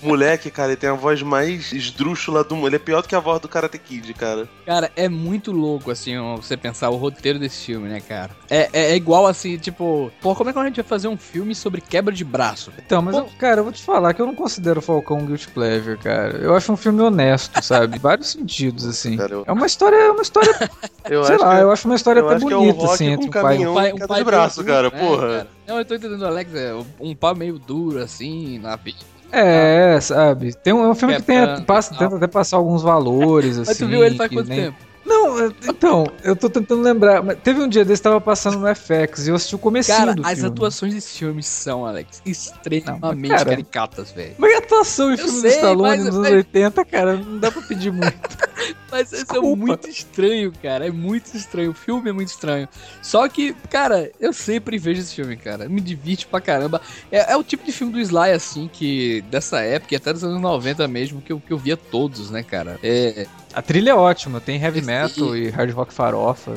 [0.01, 2.67] O moleque, cara, ele tem a voz mais esdrúxula do mundo.
[2.67, 4.47] Ele é pior do que a voz do Karate Kid, cara.
[4.65, 8.31] Cara, é muito louco, assim, você pensar o roteiro desse filme, né, cara?
[8.49, 10.11] É, é, é igual, assim, tipo...
[10.21, 12.71] Pô, como é que a gente vai fazer um filme sobre quebra de braço?
[12.77, 15.25] então, mas, eu, cara, eu vou te falar que eu não considero o Falcão um
[15.25, 16.37] guilty pleasure, cara.
[16.37, 17.97] Eu acho um filme honesto, sabe?
[17.99, 19.17] Vários sentidos, assim.
[19.17, 20.51] Cara, eu, É uma história, é uma história,
[21.09, 22.76] eu sei acho lá, que, eu acho uma história eu até acho que é bonita,
[22.81, 23.73] rock assim, entre um um pai e um...
[23.73, 25.27] pai, queda pai de braço, meio cara, duro, né, porra.
[25.27, 25.47] cara?
[25.67, 28.97] Não, eu tô entendendo, Alex, é um pau meio duro, assim, na vida.
[29.31, 30.53] É, sabe?
[30.55, 32.07] Tem um, é um filme que tem, Quebrando passa, e tal.
[32.07, 33.69] tenta até passar alguns valores, assim.
[33.69, 34.77] Mas tu viu ele faz que quanto nem- tempo?
[35.07, 37.23] Não, eu- então, eu tô tentando lembrar.
[37.23, 39.97] Mas teve um dia desse que tava passando no FX e eu assisti o comecinho
[39.97, 40.47] Cara, do as filme.
[40.49, 44.35] atuações desse filme são, Alex, extremamente Não, cara, caricatas, velho.
[44.37, 47.39] Mas a atuação em filme do sei, Stallone mas- nos anos mas- 80, cara, não
[47.39, 48.13] dá pra pedir muito.
[48.89, 50.87] Mas isso é muito estranho, cara.
[50.87, 51.71] É muito estranho.
[51.71, 52.67] O filme é muito estranho.
[53.01, 55.67] Só que, cara, eu sempre vejo esse filme, cara.
[55.67, 56.81] Me divirte pra caramba.
[57.11, 60.23] É, é o tipo de filme do Sly, assim, que dessa época, e até dos
[60.23, 62.79] anos 90 mesmo, que eu, que eu via todos, né, cara?
[62.81, 63.27] É,
[63.57, 66.53] A trilha é ótima, tem heavy metal e hard rock farofa.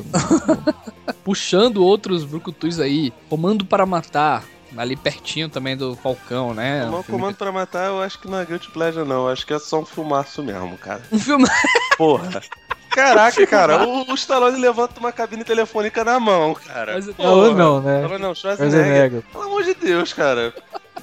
[1.25, 3.11] puxando outros brucutus aí.
[3.27, 4.43] Comando para Matar.
[4.77, 6.85] Ali pertinho também do Falcão, né?
[6.85, 9.25] Um o filme, comando pra matar, eu acho que não é Guilty Pleasure, não.
[9.25, 11.01] Eu acho que é só um fumaço mesmo, cara.
[11.11, 11.45] um filme
[11.97, 12.39] Porra.
[12.89, 16.93] Caraca, cara, o, o Stallone levanta uma cabine telefônica na mão, cara.
[16.93, 17.97] Mas- Não, não, né?
[18.01, 18.79] Stallone não, Schwarzenegger.
[18.81, 19.21] Schwarzenegger.
[19.31, 20.53] Pelo amor de Deus, cara.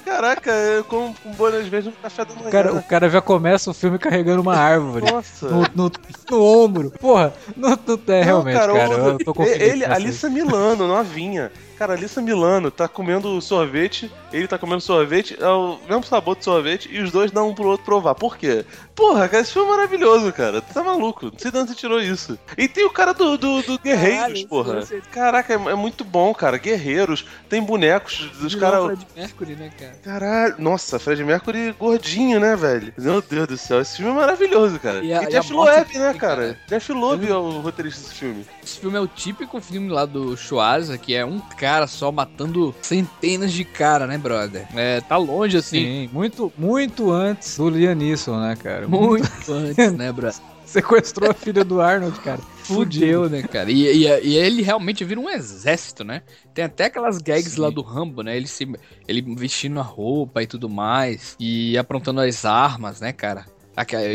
[0.05, 2.47] Caraca, eu como com boas vezes no café da manhã.
[2.47, 5.11] O cara, o cara já começa o filme carregando uma árvore.
[5.11, 5.47] Nossa.
[5.49, 5.91] No, no,
[6.31, 6.91] no ombro.
[6.99, 9.63] Porra, não, não, é realmente, cara, o- eu tô confundindo.
[9.63, 9.85] Ele.
[9.85, 11.51] Alissa Milano, novinha.
[11.77, 16.43] Cara, Alissa Milano tá comendo sorvete, ele tá comendo sorvete, é o mesmo sabor de
[16.43, 18.15] sorvete, e os dois dão um pro outro provar.
[18.15, 18.65] Por quê?
[18.95, 20.61] Porra, cara, esse filme é maravilhoso, cara.
[20.61, 21.25] Tu tá maluco?
[21.27, 22.37] Não sei de onde você tirou isso.
[22.57, 24.87] E tem o cara do, do, do Guerreiros, Caralho, porra.
[25.11, 26.57] Caraca, é, é muito bom, cara.
[26.57, 28.85] Guerreiros, tem bonecos dos Vilão caras.
[28.85, 29.95] Fred Mercury, né, cara?
[30.03, 32.93] Caralho, nossa, Fred Mercury gordinho, né, velho?
[32.97, 35.03] Meu Deus do céu, esse filme é maravilhoso, cara.
[35.03, 36.19] E a- e Jeff Loeb, né, cara?
[36.19, 36.57] cara.
[36.67, 38.45] Jeff Loeb é o roteirista desse filme.
[38.63, 42.75] Esse filme é o típico filme lá do Schwarza, que é um cara só matando
[42.81, 44.67] centenas de cara, né, brother?
[44.75, 45.83] É, tá longe assim.
[45.83, 48.87] Sim, muito, muito antes do Liam Neeson, né, cara?
[48.87, 50.39] Muito antes, né, brother?
[50.65, 52.39] Sequestrou a filha do Arnold, cara.
[52.63, 53.71] Fudeu, né, cara?
[53.71, 56.21] E, e, e ele realmente vira um exército, né?
[56.53, 57.61] Tem até aquelas gags Sim.
[57.61, 58.37] lá do Rambo, né?
[58.37, 58.71] Ele, se,
[59.07, 61.35] ele vestindo a roupa e tudo mais.
[61.39, 63.47] E aprontando as armas, né, cara?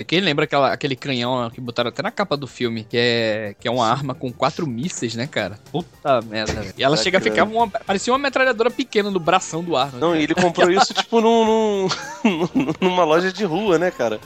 [0.06, 3.66] Quem lembra aquela, aquele canhão que botaram até na capa do filme, que é, que
[3.66, 5.58] é uma arma com quatro mísseis, né, cara?
[5.72, 6.66] Puta merda.
[6.76, 7.68] E ela chega a ficar uma.
[7.68, 10.00] Parecia uma metralhadora pequena no bração do Arnold.
[10.00, 11.88] Não, e ele comprou isso, tipo, num,
[12.24, 14.20] num- numa loja de rua, né, cara?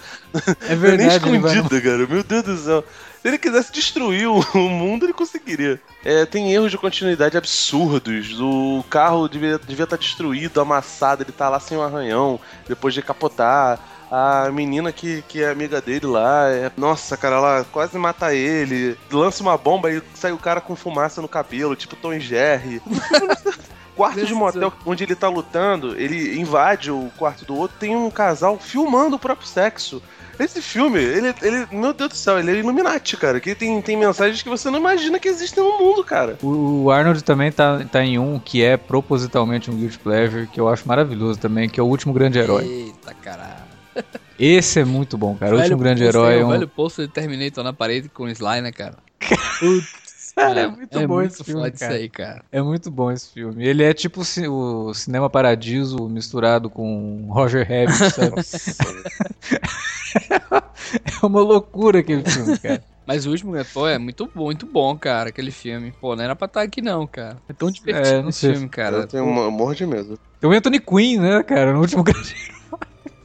[0.69, 2.07] É Não é nem verdade, vai escondida, cara.
[2.07, 2.85] Meu Deus do céu.
[3.21, 5.81] Se ele quisesse destruir o, o mundo, ele conseguiria.
[6.05, 8.39] É, tem erros de continuidade absurdos.
[8.41, 13.03] O carro devia, devia estar destruído, amassado, ele tá lá sem um arranhão, depois de
[13.03, 13.79] capotar.
[14.11, 18.97] A menina que, que é amiga dele lá, é- nossa, cara, ela quase mata ele.
[19.11, 22.81] Lança uma bomba e sai o cara com fumaça no cabelo, tipo Tom e Jerry.
[23.95, 28.09] quarto de motel onde ele tá lutando, ele invade o quarto do outro, tem um
[28.09, 30.01] casal filmando o próprio sexo.
[30.39, 33.41] Esse filme, ele, ele meu Deus do céu, ele é Illuminati, cara.
[33.41, 36.39] Que tem, tem mensagens que você não imagina que existem no mundo, cara.
[36.41, 40.61] O o Arnold também tá, tá em um que é propositalmente um Guilty Pleasure, que
[40.61, 42.65] eu acho maravilhoso também, que é o Último Grande Herói.
[42.65, 43.68] Eita, caralho.
[44.39, 45.57] Esse é muito bom, cara.
[45.57, 46.51] O Último Grande Herói é O um...
[46.51, 48.97] velho pôster de Terminator na parede com o Sly, né, cara?
[49.59, 51.95] Putz, Cara, é muito bom muito esse filme, foda isso cara.
[51.95, 52.45] aí, cara.
[52.53, 53.67] É muito bom esse filme.
[53.67, 58.35] Ele é tipo o ci- o Cinema Paradiso misturado com Roger Rabbit, sabe?
[61.23, 62.85] é uma loucura aquele filme, cara.
[63.05, 65.93] Mas o último, pô, é muito bom, muito bom, cara, aquele filme.
[66.01, 67.39] Pô, não era pra estar aqui não, cara.
[67.49, 68.97] É tão divertido É, esse filme, cara.
[68.99, 70.19] eu tenho um morro de medo.
[70.39, 72.37] Tem o Anthony Quinn, né, cara, no último grande.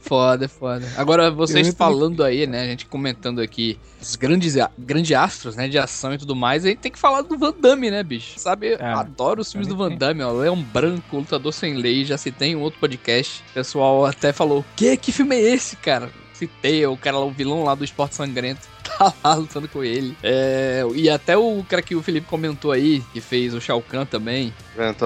[0.04, 0.86] Foda, foda.
[0.96, 2.62] Agora, vocês Eu falando aí, né?
[2.62, 5.66] A gente comentando aqui os grandes, grandes astros, né?
[5.66, 6.64] De ação e tudo mais.
[6.64, 8.38] A gente tem que falar do Van Damme, né, bicho?
[8.38, 10.30] Sabe, Ah, adoro os filmes do Van Damme, ó.
[10.30, 12.04] Leão Branco, Lutador Sem Lei.
[12.04, 13.42] Já citei em outro podcast.
[13.50, 14.96] O pessoal até falou: Que?
[14.96, 16.10] Que filme é esse, cara?
[16.34, 18.73] Citei, o cara lá, o vilão lá do Esporte Sangrento.
[18.98, 20.16] Tá lá lutando com ele.
[20.22, 24.04] É, e até o cara que o Felipe comentou aí, que fez o Shao Kahn
[24.06, 24.52] também.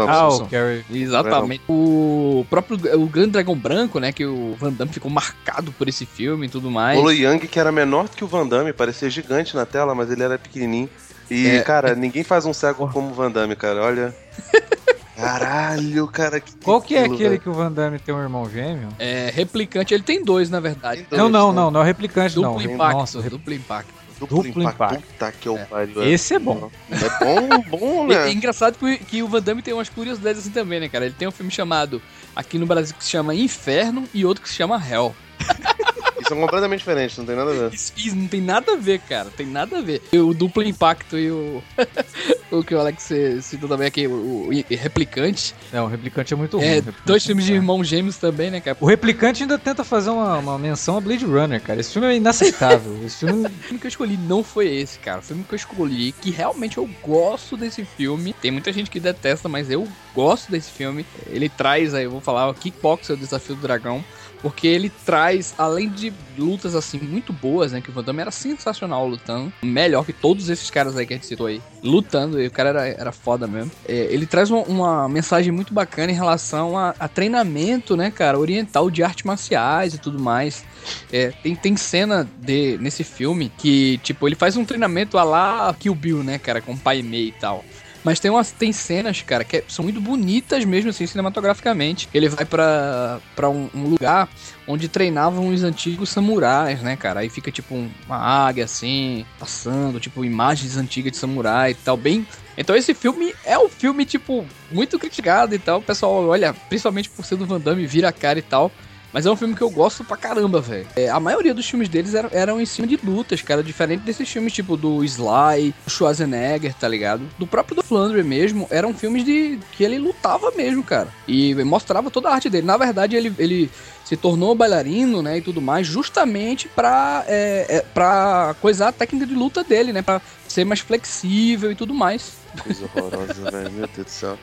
[0.08, 0.84] Ah, o Gary.
[0.92, 1.62] Exatamente.
[1.68, 4.12] O próprio o Grande Dragão Branco, né?
[4.12, 6.98] Que o Van Damme ficou marcado por esse filme e tudo mais.
[6.98, 10.10] O Lu Yang, que era menor que o Van Damme, parecia gigante na tela, mas
[10.10, 10.88] ele era pequenininho.
[11.30, 11.60] E, É.
[11.60, 13.82] cara, ninguém faz um cego como o Van Damme, cara.
[13.82, 14.14] Olha.
[15.20, 16.40] Caralho, cara.
[16.40, 17.40] Que Qual que é aquilo, aquele velho?
[17.40, 18.88] que o Van Damme tem um irmão gêmeo?
[18.98, 21.02] É, replicante, ele tem dois, na verdade.
[21.08, 21.56] Tem Não, dois, não, né?
[21.60, 22.62] não, não é o replicante, Duplo não.
[22.74, 22.96] impacto.
[22.98, 23.94] Nossa, o rep- duplo impacto.
[24.20, 24.94] Duplo, Duplo impacto.
[24.94, 25.06] impacto.
[25.12, 25.64] Puta que É.
[25.64, 26.02] pariu.
[26.04, 26.70] Esse é bom.
[26.90, 28.32] É bom, bom, E, é né?
[28.32, 31.04] engraçado que, que o Van Damme tem umas curiosidades assim também, né, cara?
[31.06, 32.02] Ele tem um filme chamado,
[32.34, 35.14] aqui no Brasil, que se chama Inferno e outro que se chama Hell.
[36.20, 37.74] E são completamente diferentes, não tem nada a ver.
[37.74, 39.30] Isso, isso não tem nada a ver, cara.
[39.30, 40.02] Tem nada a ver.
[40.12, 41.62] O duplo impacto e o.
[42.50, 43.10] o que o Alex
[43.42, 45.54] citou também aqui, o, o replicante.
[45.72, 46.66] Não, o replicante é muito ruim.
[46.66, 47.62] É, o replicante dois é filmes de chato.
[47.62, 48.76] irmãos gêmeos também, né, cara?
[48.80, 51.80] O replicante ainda tenta fazer uma, uma menção a Blade Runner, cara.
[51.80, 52.98] Esse filme é inaceitável.
[53.04, 53.46] Esse filme.
[53.46, 55.20] O filme que eu escolhi não foi esse, cara.
[55.20, 58.32] O filme que eu escolhi, que realmente eu gosto desse filme.
[58.32, 61.06] Tem muita gente que detesta, mas eu gosto desse filme.
[61.26, 64.04] Ele traz aí, eu vou falar, o Kickboxer, o Desafio do Dragão.
[64.40, 67.80] Porque ele traz, além de lutas assim muito boas, né?
[67.80, 69.52] Que o Van Damme era sensacional lutando.
[69.62, 71.60] Melhor que todos esses caras aí que a gente citou aí.
[71.82, 73.70] Lutando, e o cara era, era foda mesmo.
[73.86, 78.38] É, ele traz uma, uma mensagem muito bacana em relação a, a treinamento, né, cara?
[78.38, 80.64] Oriental de artes marciais e tudo mais.
[81.12, 85.74] É, tem, tem cena de, nesse filme que, tipo, ele faz um treinamento a lá
[85.78, 87.64] Kill Bill, né, cara, com o Pai Mei e tal.
[88.08, 92.08] Mas tem, umas, tem cenas, cara, que é- são muito bonitas mesmo, assim, cinematograficamente.
[92.14, 94.30] Ele vai pra um, um lugar
[94.66, 97.20] onde treinavam os antigos samurais, né, cara?
[97.20, 101.98] Aí fica, tipo, um- uma águia, assim, passando, tipo, imagens antigas de samurai e tal,
[101.98, 102.26] bem...
[102.56, 105.78] Então esse filme é um filme, tipo, muito criticado e tal.
[105.78, 108.72] O pessoal, olha, principalmente por ser do Van Damme, vira a cara e tal.
[109.12, 110.86] Mas é um filme que eu gosto pra caramba, velho.
[110.94, 113.62] É, a maioria dos filmes deles eram, eram em cima de lutas, cara.
[113.62, 117.22] Diferente desses filmes tipo do Sly, Schwarzenegger, tá ligado?
[117.38, 118.66] Do próprio do Flandre mesmo.
[118.70, 121.08] Eram filmes de que ele lutava mesmo, cara.
[121.26, 122.66] E mostrava toda a arte dele.
[122.66, 123.70] Na verdade, ele, ele
[124.04, 125.38] se tornou bailarino, né?
[125.38, 130.02] E tudo mais, justamente pra, é, é, pra coisar a técnica de luta dele, né?
[130.02, 132.32] Pra ser mais flexível e tudo mais.
[132.62, 133.70] Coisa horrorosa, velho.
[133.72, 134.38] Meu Deus do céu.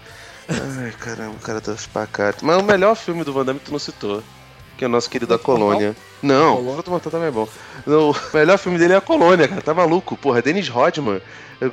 [0.47, 2.45] Ai, caramba, o cara tá espacato.
[2.45, 4.23] Mas o melhor filme do Van Damme tu não citou.
[4.77, 5.95] Que é o nosso querido A Colônia.
[6.21, 6.71] Não, Colônia.
[6.71, 7.47] o Fruto Mortal também é bom.
[7.87, 9.61] O melhor filme dele é A Colônia, cara.
[9.61, 10.17] Tá maluco?
[10.17, 11.21] Porra, Dennis Rodman.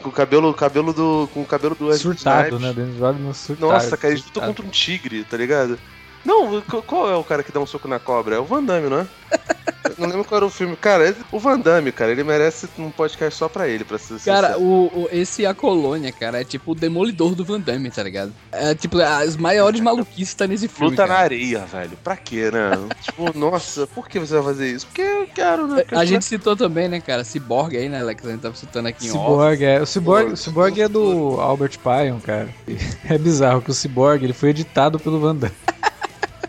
[0.02, 1.28] Com o cabelo, cabelo do.
[1.34, 2.72] Com o cabelo do surtado, né?
[2.72, 3.72] Dennis Rodman surtado.
[3.72, 5.76] Nossa, cara, eles lutam contra um tigre, tá ligado?
[6.24, 8.36] Não, qual- qual é o cara que dá um soco na cobra?
[8.36, 9.06] É o Van Damme, não é?
[9.98, 10.76] Não lembro qual era o filme.
[10.76, 14.58] Cara, o Van Damme, cara, ele merece um podcast só pra ele, pra ser Cara,
[14.58, 18.32] o, o- esse A Colônia, cara, é tipo o demolidor do Van Damme, tá ligado?
[18.50, 20.90] É tipo, as maiores maluquices tá nesse filme.
[20.90, 21.20] Luta na cara.
[21.24, 21.92] areia, velho.
[22.02, 22.70] Pra quê, né?
[23.02, 24.86] tipo, nossa, por que você vai fazer isso?
[24.86, 25.84] Porque eu quero, né?
[25.92, 28.26] A gente citou também, né, cara, Cyborg aí, né, Alex?
[28.26, 29.18] A gente tava citando aqui em off.
[29.18, 29.80] Cyborg, é.
[29.82, 32.48] O Cyborg, o Cyborg é do Albert Pion, cara.
[33.08, 35.54] É bizarro que o Cyborg ele foi editado pelo Van Damme.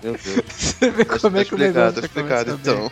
[0.04, 0.44] Meu Deus.
[0.56, 2.92] Você vê Tá como é que o explicado, negócio tá explicado, então.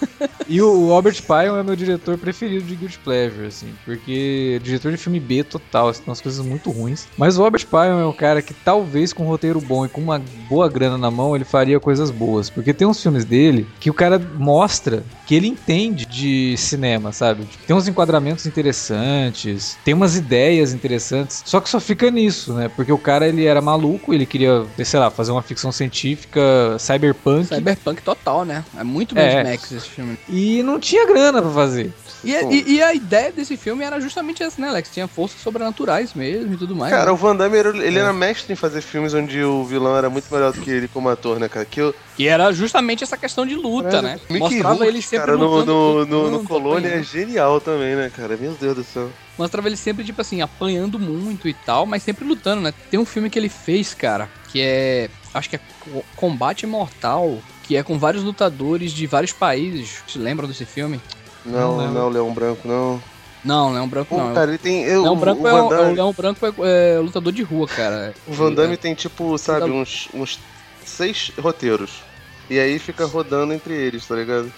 [0.48, 4.92] E o, Albert Pion é meu diretor preferido de Guilty Pleasure, assim, porque é diretor
[4.92, 7.08] de filme B total, assim, tem umas coisas muito ruins.
[7.18, 10.00] Mas o Albert Pion é um cara que talvez com um roteiro bom e com
[10.00, 12.48] uma boa grana na mão, ele faria coisas boas.
[12.48, 17.44] Porque tem uns filmes dele que o cara mostra que ele entende de cinema, sabe?
[17.44, 22.68] Tipo, Tem uns enquadramentos interessantes, tem umas ideias interessantes, só que só fica nisso, né?
[22.68, 26.40] Porque o cara ele era maluco, ele queria, sei lá, fazer uma ficção científica
[26.78, 27.46] cyberpunk.
[27.46, 28.64] Cyberpunk total, né?
[28.78, 29.42] É muito Mad É.
[29.42, 30.18] Max esse filme.
[30.28, 31.92] E não tinha grana pra fazer.
[32.24, 34.90] E, e- e a ideia desse filme era justamente essa, né, Alex?
[34.92, 36.92] Tinha forças sobrenaturais mesmo e tudo mais.
[36.92, 37.10] Cara, né?
[37.12, 38.00] o Van Damme, ele, ele É.
[38.02, 41.08] era mestre em fazer filmes onde o vilão era muito melhor do que ele como
[41.08, 41.64] ator, né, cara?
[41.64, 44.18] Que eu, Que era justamente essa questão de luta, né?
[44.28, 47.04] Mickey Mostrava Rourke, ele sempre cara, no, lutando, no, no, no Colônia é apanhando.
[47.04, 48.36] genial também, né, cara?
[48.36, 49.10] Meu Deus do céu.
[49.38, 52.72] Mostrava ele sempre, tipo assim, apanhando muito e tal, mas sempre lutando, né?
[52.90, 55.10] Tem um filme que ele fez, cara, que é.
[55.36, 60.02] Acho que é Co- Combate Mortal, que é com vários lutadores de vários países.
[60.06, 61.00] Vocês lembram desse filme?
[61.44, 62.08] Não, Não não, lembro.
[62.08, 63.02] Leão Branco, não.
[63.44, 64.34] Não, Leão Branco Pô, não.
[64.34, 64.82] cara, ele tem.
[64.82, 67.42] Eu, Leão o, Branco o é, o- é o Leão Branco é, é lutador de
[67.42, 68.12] rua, cara.
[68.26, 68.76] o Van Damme É.
[68.76, 70.40] tem, tipo, sabe, uns, uns
[70.84, 72.02] seis roteiros.
[72.50, 74.52] E aí fica rodando entre eles, tá ligado?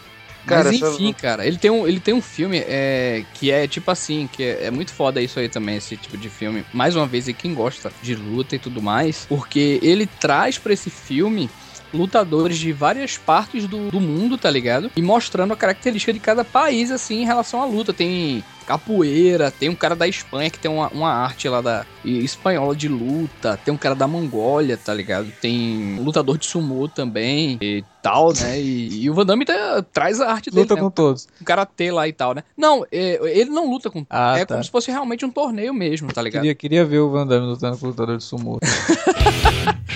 [0.47, 3.69] Cara, Mas essa- enfim, cara, ele tem um, ele tem um filme é, que é
[3.69, 6.65] tipo assim, que é, é muito foda isso aí também, esse tipo de filme.
[6.73, 10.73] Mais uma vez, e quem gosta de luta e tudo mais, porque ele traz pra
[10.73, 11.51] esse filme
[11.93, 14.91] lutadores de várias partes do, do mundo, tá ligado?
[14.97, 17.93] E mostrando a característica de cada país, assim, em relação à luta.
[17.93, 22.77] Tem capoeira, tem um cara da Espanha que tem uma, uma arte lá da espanhola
[22.77, 25.33] de luta, tem um cara da Mongólia, tá ligado?
[25.41, 28.61] Tem um lutador de sumô também e tal, né?
[28.61, 30.81] E, e o Van Damme tá- traz a arte dele, Luta né?
[30.83, 31.27] com todos.
[31.41, 32.45] um karatê lá e tal, né?
[32.55, 34.05] Não, é, ele não luta com.
[34.11, 34.55] Ah, é tá.
[34.55, 36.43] como se fosse realmente um torneio mesmo, tá ligado?
[36.43, 38.59] Queria, queria ver o Van Damme lutando com o lutador de sumô.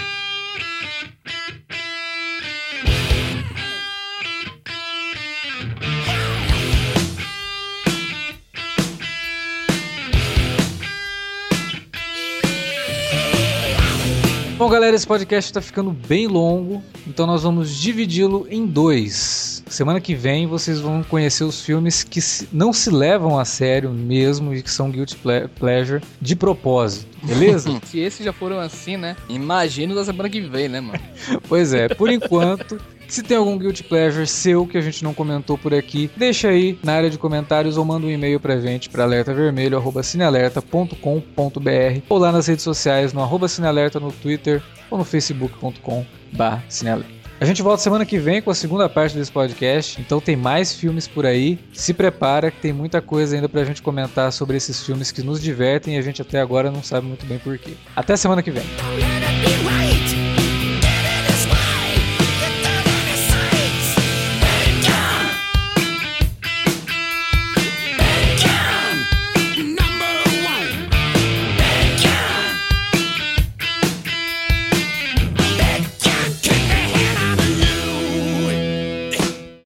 [14.63, 19.52] Bom, galera, esse podcast tá ficando bem longo, então nós vamos dividi-lo em dois.
[19.73, 22.21] Semana que vem vocês vão conhecer os filmes que
[22.53, 27.81] não se levam a sério mesmo e que são guilty ple- pleasure de propósito, beleza?
[27.85, 29.17] Se esses já foram assim, né?
[29.31, 31.01] Imagino da semana que vem, né, mano?
[31.49, 35.57] Pois é, por enquanto, se tem algum guilty pleasure seu que a gente não comentou
[35.57, 39.05] por aqui, deixa aí na área de comentários ou manda um e-mail pra gente para
[39.05, 47.22] alertavermelho@cinealerta.com.br ou lá nas redes sociais no arroba cinealerta no Twitter ou no facebook.com/barra cinealerta.
[47.43, 50.73] A gente volta semana que vem com a segunda parte desse podcast, então tem mais
[50.73, 51.59] filmes por aí.
[51.73, 55.43] Se prepara que tem muita coisa ainda pra gente comentar sobre esses filmes que nos
[55.43, 57.73] divertem e a gente até agora não sabe muito bem porquê.
[57.97, 58.63] Até semana que vem.